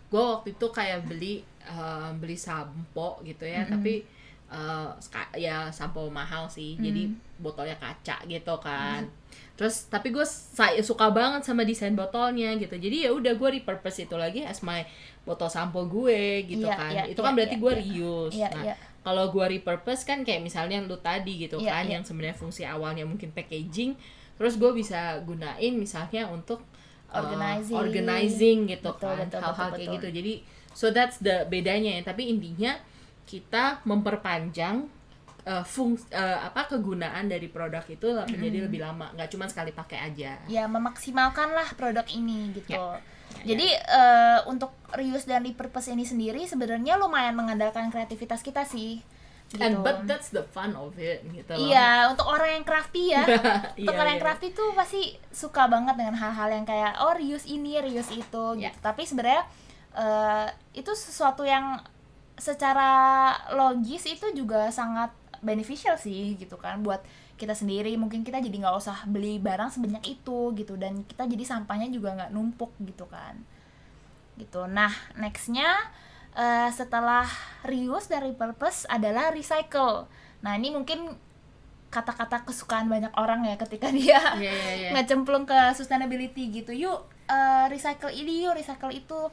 [0.09, 3.71] gue waktu itu kayak beli eh, beli sampo gitu ya, Mm-mm.
[3.77, 3.93] tapi
[4.49, 6.75] eh, ska- ya sampo mahal sih.
[6.75, 9.05] Jadi botolnya kaca gitu kan.
[9.53, 10.23] Terus tapi gue
[10.81, 12.73] suka banget sama desain botolnya gitu.
[12.73, 14.81] Jadi ya udah gue repurpose itu lagi as my
[15.21, 16.91] botol sampo gue gitu Iya, kan.
[16.95, 17.81] iya, itu iya, kan berarti iya, gue iya.
[17.83, 18.35] reuse.
[18.39, 18.75] Iya, nah, iya.
[18.99, 21.93] kalau gua repurpose kan kayak misalnya lu tadi gitu Iya, kan iya.
[21.99, 23.93] yang sebenarnya fungsi awalnya mungkin packaging
[24.35, 26.63] terus gue bisa gunain misalnya untuk
[27.11, 27.77] uh, Organizing.
[27.77, 29.95] organizing gitu Betul, kan hal-hal kayak betul.
[29.97, 30.33] gitu jadi
[30.73, 32.77] so that's the bedanya ya tapi intinya
[33.29, 34.89] kita memperpanjang
[35.45, 39.99] uh, fungs uh, apa kegunaan dari produk itu menjadi lebih lama nggak cuma sekali pakai
[40.09, 42.73] aja ya memaksimalkan lah produk ini gitu.
[42.73, 43.01] Ya.
[43.45, 48.99] Jadi eh, untuk reuse dan repurpose ini sendiri sebenarnya lumayan mengandalkan kreativitas kita sih.
[49.49, 49.65] Gitu.
[49.65, 51.73] and but that's the fun of it gitu loh.
[51.73, 53.25] Iya, untuk orang yang crafty ya.
[53.73, 54.27] untuk Iya, orang yang iya.
[54.29, 55.01] crafty tuh pasti
[55.33, 58.69] suka banget dengan hal-hal yang kayak oh reuse ini, reuse itu Ya.
[58.69, 58.77] gitu.
[58.85, 59.41] Tapi sebenarnya
[59.97, 61.81] eh, itu sesuatu yang
[62.37, 62.91] secara
[63.51, 67.03] logis itu juga sangat beneficial sih gitu kan buat
[67.39, 71.43] kita sendiri mungkin kita jadi nggak usah beli barang sebanyak itu gitu dan kita jadi
[71.47, 73.39] sampahnya juga nggak numpuk gitu kan
[74.35, 75.67] gitu nah nextnya
[76.39, 77.27] eh, setelah
[77.67, 80.07] reuse dan repurpose adalah recycle.
[80.39, 81.19] Nah ini mungkin
[81.91, 84.89] kata-kata kesukaan banyak orang ya ketika dia Iya, iya, iya.
[84.95, 86.71] ngecemplung ke sustainability gitu.
[86.71, 89.27] Yuk eh, recycle ini yuk recycle itu.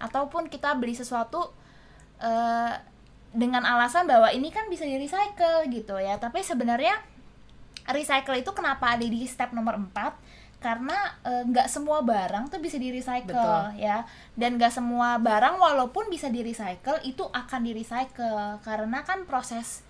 [0.00, 1.48] Ataupun kita beli sesuatu
[2.20, 2.72] eh,
[3.30, 6.20] dengan alasan bahwa ini kan bisa di recycle gitu ya.
[6.20, 6.92] Tapi sebenarnya
[7.88, 10.29] recycle itu kenapa ada di step nomor 4
[10.60, 13.80] karena eh, nggak semua barang tuh bisa di recycle Betul.
[13.80, 14.04] ya.
[14.36, 19.80] Dan nggak semua barang walaupun bisa di recycle itu akan di recycle karena kan proses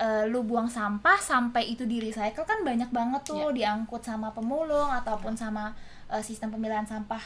[0.00, 4.88] eh, lu buang sampah sampai itu di recycle kan banyak banget tuh diangkut sama pemulung
[4.88, 5.76] ataupun sama
[6.08, 7.20] eh, sistem pemilihan sampah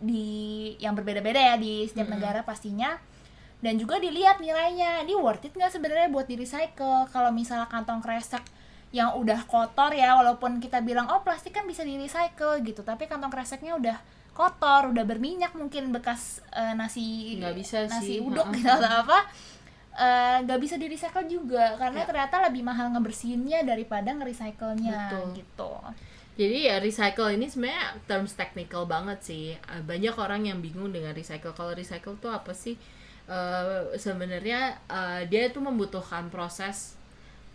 [0.00, 2.96] di yang berbeda-beda ya di setiap negara pastinya.
[3.60, 8.00] Dan juga dilihat nilainya ini worth it nggak sebenarnya buat di recycle kalau misalnya kantong
[8.00, 8.40] kresek
[8.90, 13.06] yang udah kotor ya walaupun kita bilang oh plastik kan bisa di recycle gitu tapi
[13.06, 13.96] kantong kreseknya udah
[14.34, 19.18] kotor udah berminyak mungkin bekas eh, nasi Nggak bisa nasi sih, uduk gitu atau apa
[19.94, 22.06] eh, nggak bisa di recycle juga karena Ya.
[22.08, 25.26] ternyata lebih mahal ngebersihinnya daripada nge-recycle-nya Betul.
[25.38, 25.72] gitu
[26.40, 29.44] Jadi ya recycle ini sebenarnya terms technical banget sih.
[29.52, 31.52] Eh, Banyak orang yang bingung dengan recycle.
[31.52, 32.80] Kalau recycle tuh apa sih?
[33.28, 36.96] Eh, sebenarnya eh, dia itu membutuhkan proses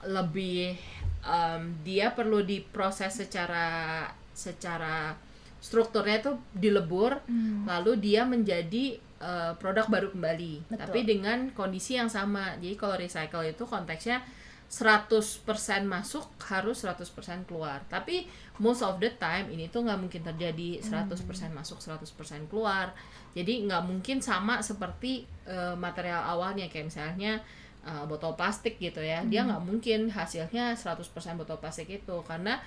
[0.05, 0.77] lebih
[1.25, 5.17] em, dia perlu diproses secara secara
[5.57, 7.65] strukturnya tuh dilebur Hmm.
[7.65, 10.69] lalu dia menjadi eh, produk baru kembali.
[10.69, 10.77] Betul.
[10.77, 12.53] tapi dengan kondisi yang sama.
[12.59, 14.21] Jadi kalau recycle itu konteksnya
[14.69, 15.41] 100%
[15.87, 17.81] masuk harus 100% keluar.
[17.87, 18.27] Tapi
[18.59, 20.83] most of the time ini tuh nggak mungkin terjadi.
[20.83, 21.15] 100%
[21.53, 22.91] masuk 100% keluar.
[23.33, 26.67] Jadi nggak mungkin sama seperti eh, material awalnya.
[26.67, 27.39] Kayak misalnya
[27.85, 31.05] eh, botol plastik gitu ya dia nggak mungkin hasilnya 100%
[31.37, 32.59] botol plastik itu karena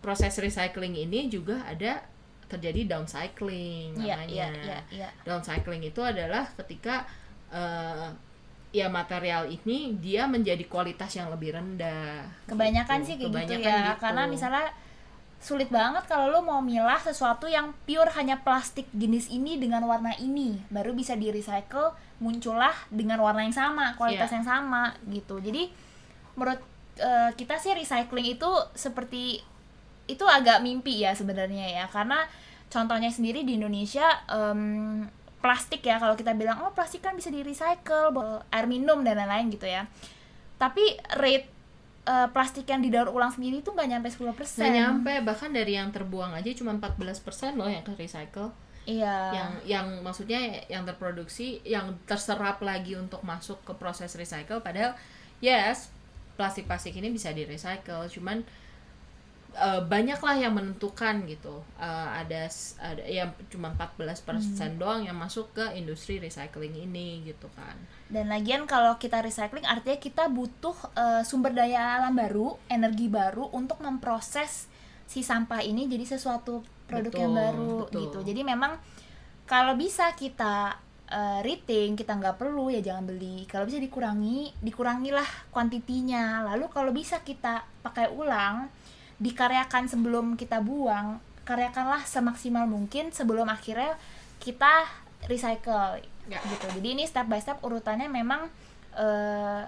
[0.00, 2.06] proses recycling ini juga ada
[2.46, 7.02] terjadi downcycling iya namanya iya iya iya downcycling itu adalah ketika
[7.50, 8.08] eh,
[8.74, 12.28] ya material ini dia menjadi kualitas yang lebih rendah.
[12.44, 13.06] kebanyakan gitu.
[13.08, 14.02] sih kayak gitu Kebanyakan ya gitu.
[14.04, 14.66] karena misalnya
[15.36, 20.12] sulit banget kalau lo mau milah sesuatu yang pure hanya plastik jenis ini dengan warna
[20.20, 24.36] ini baru bisa di recycle muncullah dengan warna yang sama kualitas Iya.
[24.40, 25.68] yang sama gitu jadi
[26.32, 26.60] menurut
[26.96, 29.44] eh, kita sih recycling itu seperti
[30.06, 32.24] itu agak mimpi ya sebenarnya ya karena
[32.66, 35.04] contohnya sendiri di Indonesia em,
[35.38, 38.10] plastik ya kalau kita bilang oh plastik kan bisa di recycle
[38.48, 39.84] air minum dan lain-lain gitu ya
[40.56, 40.80] tapi
[41.12, 41.46] rate
[42.06, 45.90] eh, plastik yang didaur ulang sendiri tuh nggak nyampe 10% Nggak nyampe bahkan dari yang
[45.90, 48.54] terbuang aja cuma 14% loh yang ke recycle.
[48.86, 49.34] Iya.
[49.34, 54.94] yang yang maksudnya yang terproduksi yang terserap lagi untuk masuk ke proses recycle padahal
[55.42, 55.90] yes
[56.38, 58.46] plastik-plastik ini bisa di recycle cuman
[59.56, 61.64] eh, banyaklah yang menentukan gitu.
[61.80, 62.46] Eh, ada
[62.78, 67.74] ada yang cuma 14% doang yang masuk ke industri recycling ini gitu kan.
[68.06, 73.48] Dan lagian kalau kita recycling artinya kita butuh eh, sumber daya alam baru, energi baru
[73.50, 74.68] untuk memproses
[75.08, 78.00] si sampah ini jadi sesuatu produk yang Betul, baru betul.
[78.06, 78.18] gitu.
[78.32, 78.72] Jadi memang
[79.44, 83.46] kalau bisa kita eh, rating, kita nggak perlu ya jangan beli.
[83.46, 86.42] Kalau bisa dikurangi, dikurangilah kuantitinya.
[86.42, 88.66] Lalu kalau bisa kita pakai ulang,
[89.16, 93.94] dikaryakan sebelum kita buang, karyakanlah semaksimal mungkin sebelum akhirnya
[94.38, 94.82] kita
[95.26, 96.42] recycle Ya.
[96.42, 96.66] gitu.
[96.74, 98.50] Jadi ini step by step urutannya memang
[98.98, 99.62] eh,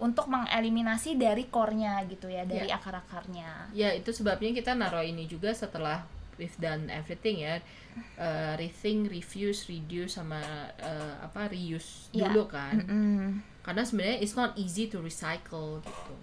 [0.00, 2.80] untuk mengeliminasi dari core-nya gitu ya, dari Ya.
[2.80, 3.68] akar-akarnya.
[3.76, 6.00] ya itu sebabnya kita naruh ini juga setelah
[6.40, 7.60] we've done everything ya
[8.16, 10.38] Eh, rethink, refuse, reduce sama
[10.78, 12.30] eh, apa reuse Ya.
[12.30, 13.42] dulu kan Mm-mm.
[13.60, 16.14] karena sebenarnya it's not easy to recycle gitu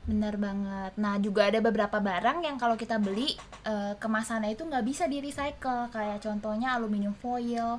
[0.00, 0.96] Benar banget.
[0.96, 5.20] Nah, juga ada beberapa barang yang kalau kita beli eh, kemasannya itu nggak bisa di
[5.20, 7.78] recycle, kayak contohnya aluminium foil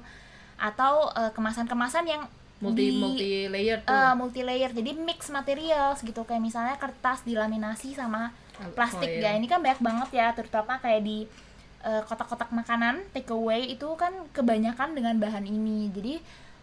[0.56, 2.22] atau kemasan-kemasan yang
[2.62, 7.26] multi di- multi layer tuh eh, multi layer, jadi mix materials gitu, kayak misalnya kertas
[7.26, 8.30] dilaminasi sama
[8.78, 9.34] plastik ya.
[9.34, 11.26] Ini kan banyak banget ya, terutama kayak di
[12.04, 15.90] kotak-kotak makanan take away itu kan kebanyakan dengan bahan ini.
[15.90, 16.14] Jadi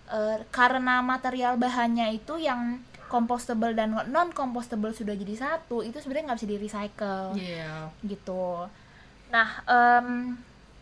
[0.08, 2.78] eh, karena material bahannya itu yang
[3.08, 7.88] compostable dan non compostable sudah jadi satu, itu sebenarnya nggak bisa di recycle Iya.
[8.04, 8.68] gitu.
[9.28, 10.36] Nah, em,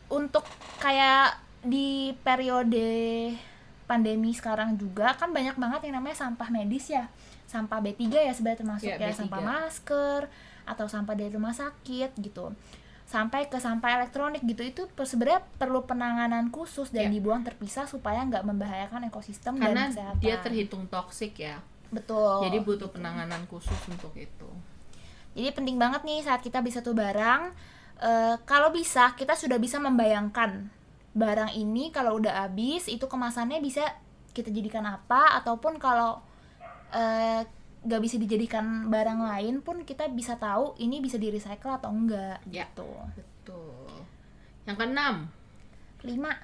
[0.09, 0.43] untuk
[0.79, 3.35] kayak di periode
[3.87, 7.07] pandemi sekarang juga kan banyak banget yang namanya sampah medis ya.
[7.47, 9.19] Sampah B3 ya sebenarnya termasuk Iya, ya, B3.
[9.23, 10.21] sampah masker
[10.67, 12.51] atau sampah dari rumah sakit gitu.
[13.07, 17.15] Sampai ke sampah elektronik gitu itu sebenarnya perlu penanganan khusus dan Iya.
[17.15, 20.21] dibuang terpisah supaya nggak membahayakan ekosistem karena dan kesehatan.
[20.21, 22.43] dia terhitung toksik ya Betul.
[22.43, 24.51] jadi butuh penanganan khusus untuk itu
[25.33, 27.53] Jadi penting banget nih saat kita beli satu barang,
[28.01, 30.67] eh, kalau bisa kita sudah bisa membayangkan
[31.13, 33.85] barang ini kalau udah habis itu kemasannya bisa
[34.33, 36.19] kita jadikan apa ataupun kalau
[36.89, 37.45] eh,
[37.87, 42.43] nggak bisa dijadikan barang lain pun kita bisa tahu ini bisa di recycle atau enggak
[42.47, 42.67] Ya.
[42.67, 42.91] gitu.
[43.15, 44.03] betul
[44.65, 45.31] yang keenam
[46.03, 46.35] Lima.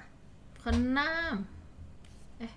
[0.57, 1.43] keenam
[2.39, 2.53] eh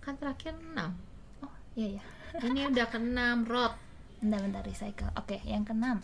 [0.00, 0.96] kan terakhir enam
[1.38, 2.04] Oh iya ya.
[2.48, 3.76] ini udah keenam rot
[4.18, 5.14] Bentar-bentar recycle.
[5.14, 6.02] Oke, yang keenam.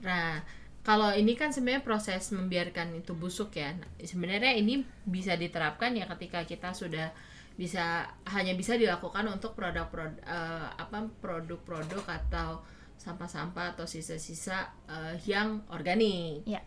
[0.00, 0.40] Nah,
[0.80, 3.76] kalau ini kan sebenarnya proses membiarkan itu busuk ya.
[3.76, 7.12] Nah, sebenarnya ini bisa diterapkan ya ketika kita sudah
[7.58, 12.62] bisa hanya bisa dilakukan untuk produk-produk eh, apa produk-produk atau
[12.94, 16.46] sampah-sampah atau sisa-sisa eh, yang organik.
[16.46, 16.62] Ya.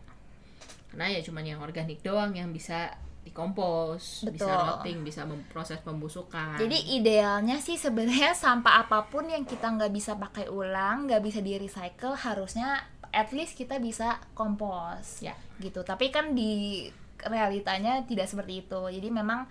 [0.92, 4.52] Karena ya cuman yang organik doang yang bisa dikompos, bisa Betul.
[4.52, 6.58] rotting, bisa memproses pembusukan.
[6.60, 11.40] Jadi idealnya sih sebenarnya sampah apa pun yang kita nggak bisa pakai ulang, nggak bisa
[11.40, 12.84] di recycle, harusnya
[13.16, 15.38] at least kita bisa kompos, Ya.
[15.64, 15.88] gitu.
[15.88, 16.88] Tapi kan di
[17.24, 18.82] realitanya tidak seperti itu.
[18.92, 19.46] Jadi memang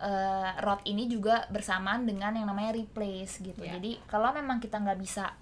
[0.00, 3.62] eh, rot ini juga bersamaan dengan yang namanya replace gitu.
[3.62, 3.78] Ya.
[3.78, 5.34] Jadi kalau memang kita nggak bisa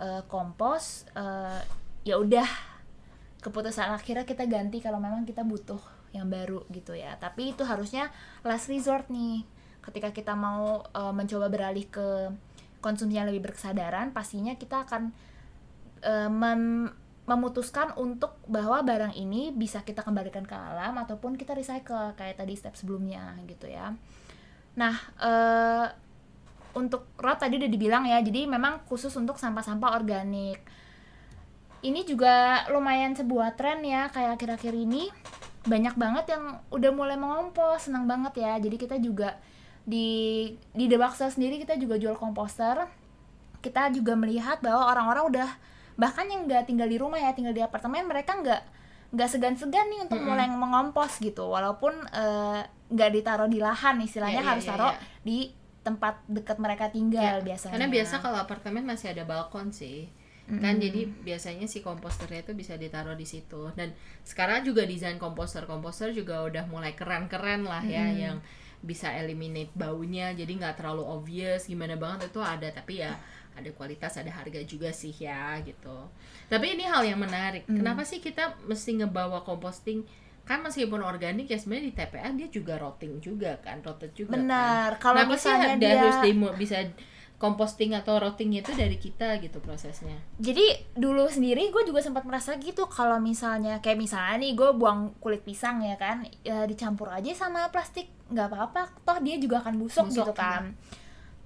[0.00, 1.60] eh, kompos, eh,
[2.04, 2.46] ya udah
[3.44, 5.80] keputusan akhirnya kita ganti kalau memang kita butuh
[6.16, 8.08] yang baru gitu ya tapi itu harusnya
[8.40, 9.44] last resort nih
[9.84, 12.32] ketika kita mau eh, mencoba beralih ke
[12.80, 15.12] konsumsi yang lebih berkesadaran pastinya kita akan
[16.00, 22.12] eh, mem- memutuskan untuk bahwa barang ini bisa kita kembalikan ke alam ataupun kita recycle
[22.20, 23.96] kayak tadi step sebelumnya gitu ya.
[24.76, 25.86] Nah eh,
[26.76, 30.60] untuk rot tadi udah dibilang ya jadi memang khusus untuk sampah-sampah organik.
[31.84, 35.08] Ini juga lumayan sebuah tren ya kayak akhir-akhir ini.
[35.64, 38.60] Banyak banget yang udah mulai mengompos senang banget ya.
[38.60, 39.40] Jadi kita juga
[39.84, 42.84] di di Boxer sendiri kita juga jual komposter.
[43.64, 45.50] Kita juga melihat bahwa orang-orang udah
[45.94, 48.62] bahkan yang nggak tinggal di rumah ya tinggal di apartemen mereka nggak
[49.14, 51.46] nggak segan-segan nih untuk mulai mengompos gitu.
[51.46, 55.00] Walaupun eh, nggak ditaruh di lahan istilahnya Iya, iya, harus iya, taruh iya.
[55.22, 55.38] di
[55.84, 57.76] tempat dekat mereka tinggal Ya, biasanya.
[57.76, 60.10] Karena biasa kalau apartemen masih ada balkon sih.
[60.44, 63.72] Kan jadi biasanya si komposternya itu bisa ditaruh di situ.
[63.72, 63.96] Dan
[64.28, 68.44] sekarang juga desain komposter-komposter juga udah mulai keren-keren lah ya yang
[68.84, 70.36] bisa eliminate baunya.
[70.36, 72.68] Jadi nggak terlalu obvious gimana banget itu ada.
[72.68, 73.16] Tapi ya
[73.54, 76.10] ada kualitas ada harga juga sih ya gitu.
[76.46, 77.64] Tapi ini hal yang menarik.
[77.64, 80.02] Kenapa sih kita mesti ngebawa composting
[80.44, 84.44] kan meskipun organik ya sebenarnya di TPA dia juga rotting juga kan rotet juga kan.
[84.44, 86.76] Benar, kalau Kenapa sih misalnya dia- harus demo bisa
[87.34, 90.16] composting atau rottingnya itu dari kita gitu prosesnya?
[90.36, 92.84] Jadi dulu sendiri gue juga sempat merasa gitu.
[92.86, 97.68] Kalau misalnya kayak misalnya nih gue buang kulit pisang ya kan ya dicampur aja sama
[97.68, 98.82] plastik nggak apa-apa.
[99.00, 100.76] Toh dia juga akan busuk, Busuk, gitu kan.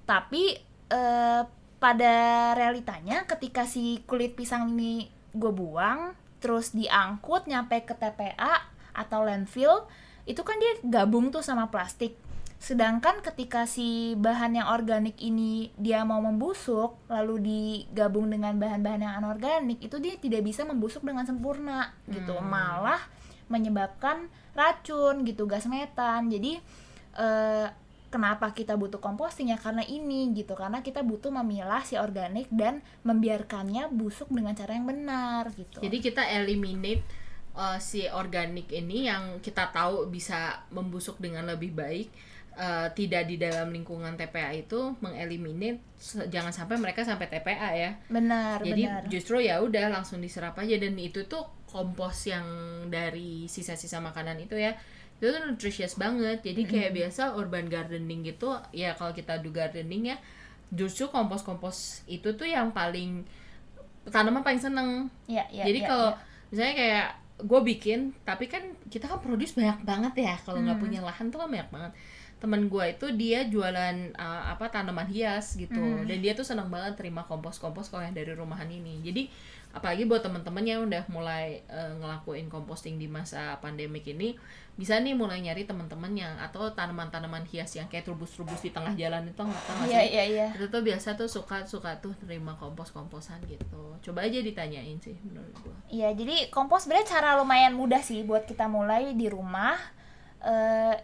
[0.03, 0.57] tapi
[0.89, 1.41] eh,
[1.79, 6.13] pada realitanya ketika si kulit pisang ini gue buang
[6.43, 9.87] terus diangkut nyampe ke TPA atau landfill
[10.27, 12.13] itu kan dia gabung tuh sama plastik.
[12.59, 19.15] Sedangkan ketika si bahan yang organik ini dia mau membusuk lalu digabung dengan bahan-bahan yang
[19.23, 22.35] anorganik itu dia tidak bisa membusuk dengan sempurna gitu.
[22.35, 22.45] Hmm.
[22.45, 22.99] malah
[23.47, 26.27] menyebabkan racun gitu gas metan.
[26.27, 26.59] Jadi
[27.15, 27.67] eh,
[28.09, 29.57] kenapa kita butuh composting ya?
[29.57, 34.89] Karena ini gitu karena kita butuh memilah si organik dan membiarkannya busuk dengan cara yang
[34.89, 35.79] benar gitu.
[35.79, 37.05] Jadi kita eliminate
[37.55, 42.09] uh, si organik ini yang kita tahu bisa membusuk dengan lebih baik
[42.59, 47.91] uh, tidak di dalam lingkungan TPA itu mengeliminate se- jangan sampai mereka sampai TPA ya.
[48.11, 49.01] Benar jadi benar.
[49.07, 52.45] justru ya udah langsung diserap aja dan itu tuh kompos yang
[52.89, 54.73] dari sisa-sisa makanan itu ya
[55.19, 56.39] itu tuh nutritious banget.
[56.41, 60.17] Jadi kayak biasa urban gardening gitu ya kalau kita do gardening ya
[60.71, 63.25] justru kompos-kompos itu tuh yang paling
[64.09, 64.89] tanaman paling seneng.
[65.29, 66.17] Ya, ya, jadi ya, kalau ya.
[66.49, 67.07] misalnya kayak
[67.39, 70.35] gue bikin tapi kan kita kan produce banyak banget ya.
[70.41, 70.83] Kalau nggak Hmm.
[70.83, 71.91] punya lahan tuh kan banyak banget
[72.39, 76.07] teman gue itu dia jualan uh, apa tanaman hias gitu Hmm.
[76.07, 79.27] dan dia tuh senang banget terima kompos kompos kalau yang dari rumahan ini jadi
[79.69, 84.33] apalagi buat teman-teman yang udah mulai uh, ngelakuin composting di masa pandemik ini
[84.73, 89.27] bisa nih mulai nyari teman-teman yang atau tanaman-tanaman hias yang kayak terubus-terubus di tengah jalan
[89.27, 90.47] itu nggak tahu Iya, sih iya, iya.
[90.55, 95.19] itu tuh biasa tuh suka suka tuh terima kompos komposan gitu coba aja ditanyain sih
[95.21, 99.77] menurut gue Iya, jadi kompos sebenarnya cara lumayan mudah sih buat kita mulai di rumah.
[100.39, 100.95] Eh,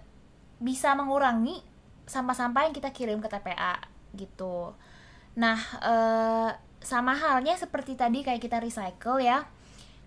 [0.59, 1.59] bisa mengurangi
[2.05, 3.81] sampah-sampah yang kita kirim ke TPA
[4.15, 4.71] gitu.
[5.35, 9.43] Nah, eh, sama halnya seperti tadi kayak kita recycle ya.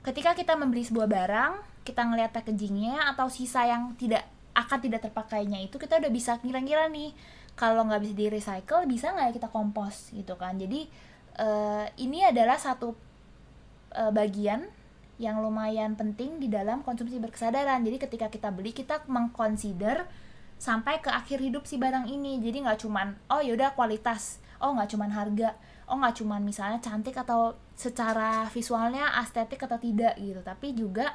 [0.07, 4.25] Ketika kita membeli sebuah barang, kita ngelihat packagingnya atau sisa yang tidak
[4.59, 7.15] akan tidak terpakainya itu kita udah bisa kira-kira nih
[7.55, 10.59] kalau nggak bisa di recycle bisa nggak kita kompos gitu kan.
[10.59, 10.87] Jadi
[11.39, 12.95] eh, ini adalah satu
[13.95, 14.67] eh, bagian
[15.19, 17.83] yang lumayan penting di dalam konsumsi berkesadaran.
[17.83, 20.07] Jadi ketika kita beli kita mengconsider
[20.59, 22.43] sampai ke akhir hidup si barang ini.
[22.43, 25.55] Jadi nggak cuman oh yaudah kualitas, oh nggak cuman harga,
[25.89, 31.15] oh nggak cuman misalnya cantik atau secara visualnya estetik atau tidak gitu, tapi juga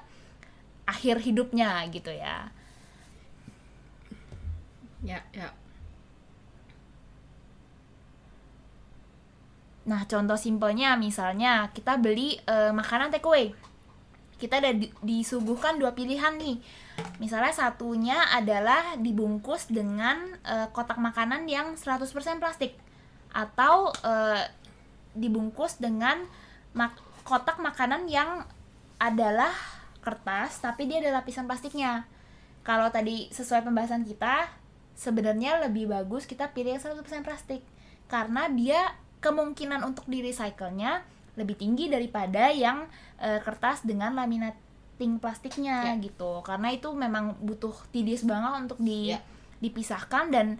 [0.87, 2.51] akhir hidupnya gitu ya.
[5.03, 5.51] ya ya
[9.83, 13.51] Nah, contoh simpelnya misalnya kita beli eh, makanan takeaway.
[14.39, 16.57] Kita ada di- disuguhkan dua pilihan nih.
[17.17, 22.09] Misalnya satunya adalah dibungkus dengan eh, kotak makanan yang 100%
[22.41, 22.77] plastik
[23.33, 24.43] atau eh,
[25.17, 26.25] dibungkus dengan
[26.73, 28.45] mak- kotak makanan yang
[29.01, 29.53] adalah
[30.03, 32.05] kertas tapi dia ada lapisan plastiknya.
[32.63, 34.47] Kalau tadi sesuai pembahasan kita,
[34.95, 37.61] sebenarnya lebih bagus kita pilih yang 100% plastik
[38.07, 41.01] karena dia kemungkinan untuk di recycle-nya
[41.33, 42.85] lebih tinggi daripada yang
[43.17, 44.13] eh, kertas dengan
[44.93, 45.95] laminating plastiknya Ya.
[45.97, 46.41] gitu.
[46.45, 49.19] Karena itu memang butuh tedious banget untuk di Ya.
[49.59, 50.59] dipisahkan dan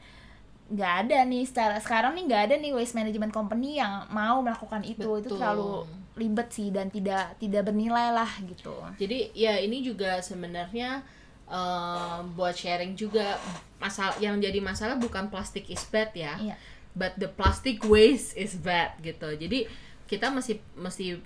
[0.74, 4.80] nggak ada nih secara sekarang nih nggak ada nih waste management company yang mau melakukan
[4.82, 5.38] itu itu Betul.
[5.38, 5.84] terlalu
[6.16, 11.04] ribet sih dan tidak tidak bernilai lah gitu jadi ya ini juga sebenarnya
[11.46, 13.36] eh, buat sharing juga
[13.78, 16.56] masalah yang jadi masalah bukan plastik is bad ya Iya.
[16.96, 19.68] but the plastic waste is bad gitu jadi
[20.08, 21.20] kita mesti mesti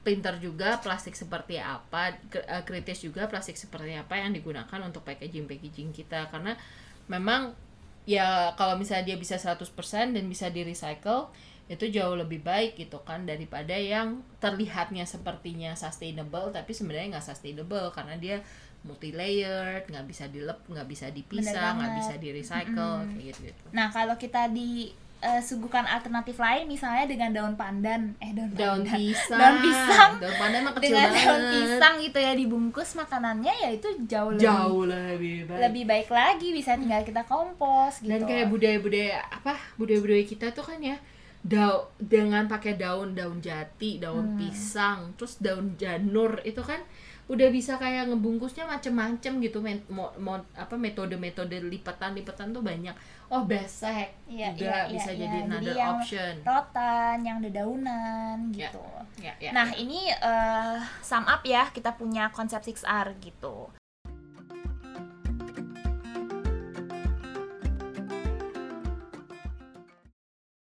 [0.00, 5.44] pinter juga plastik seperti apa eh, kritis juga plastik seperti apa yang digunakan untuk packaging
[5.44, 6.32] packaging kita.
[6.32, 6.56] Karena
[7.06, 7.52] memang
[8.08, 9.60] ya kalau misalnya dia bisa 100%
[10.16, 11.28] dan bisa di recycle
[11.70, 17.92] itu jauh lebih baik gitu kan daripada yang terlihatnya sepertinya sustainable tapi sebenarnya nggak sustainable.
[17.92, 18.36] Karena dia
[18.80, 23.40] multi layered nggak bisa dilep nggak bisa dipisah nggak bisa di recycle kayak gitu.
[23.52, 24.48] Gitu nah kalau kita
[25.20, 28.16] disuguhkan alternatif lain misalnya dengan daun pandan.
[28.24, 28.96] Eh daun daun pandan.
[28.96, 29.40] pisang.
[29.40, 30.12] Daun pisang.
[30.16, 31.24] Daun pandan mah kecil dengan banget.
[31.28, 35.60] daun pisang gitu ya dibungkus makanannya ya itu jauh lebih jauh lebih baik.
[35.60, 38.10] lebih baik lagi bisa tinggal kita kompos gitu.
[38.16, 40.96] dan kayak budaya-budaya apa budaya-budaya kita tuh kan ya
[41.40, 46.80] daun dengan pakai daun daun jati daun pisang terus daun janur itu kan
[47.30, 52.90] udah bisa kayak ngebungkusnya macem-macem gitu men- mo- mo- apa metode-metode lipatan-lipatan tuh banyak
[53.30, 55.20] oh besek Iya, juga iya, iya, bisa iya.
[55.22, 58.66] jadi Jadi another yang option rotan yang dedaunan Ya.
[58.66, 58.82] gitu
[59.22, 59.50] ya, ya.
[59.54, 63.68] Nah, ini eh, sum up ya, kita punya konsep 6R gitu.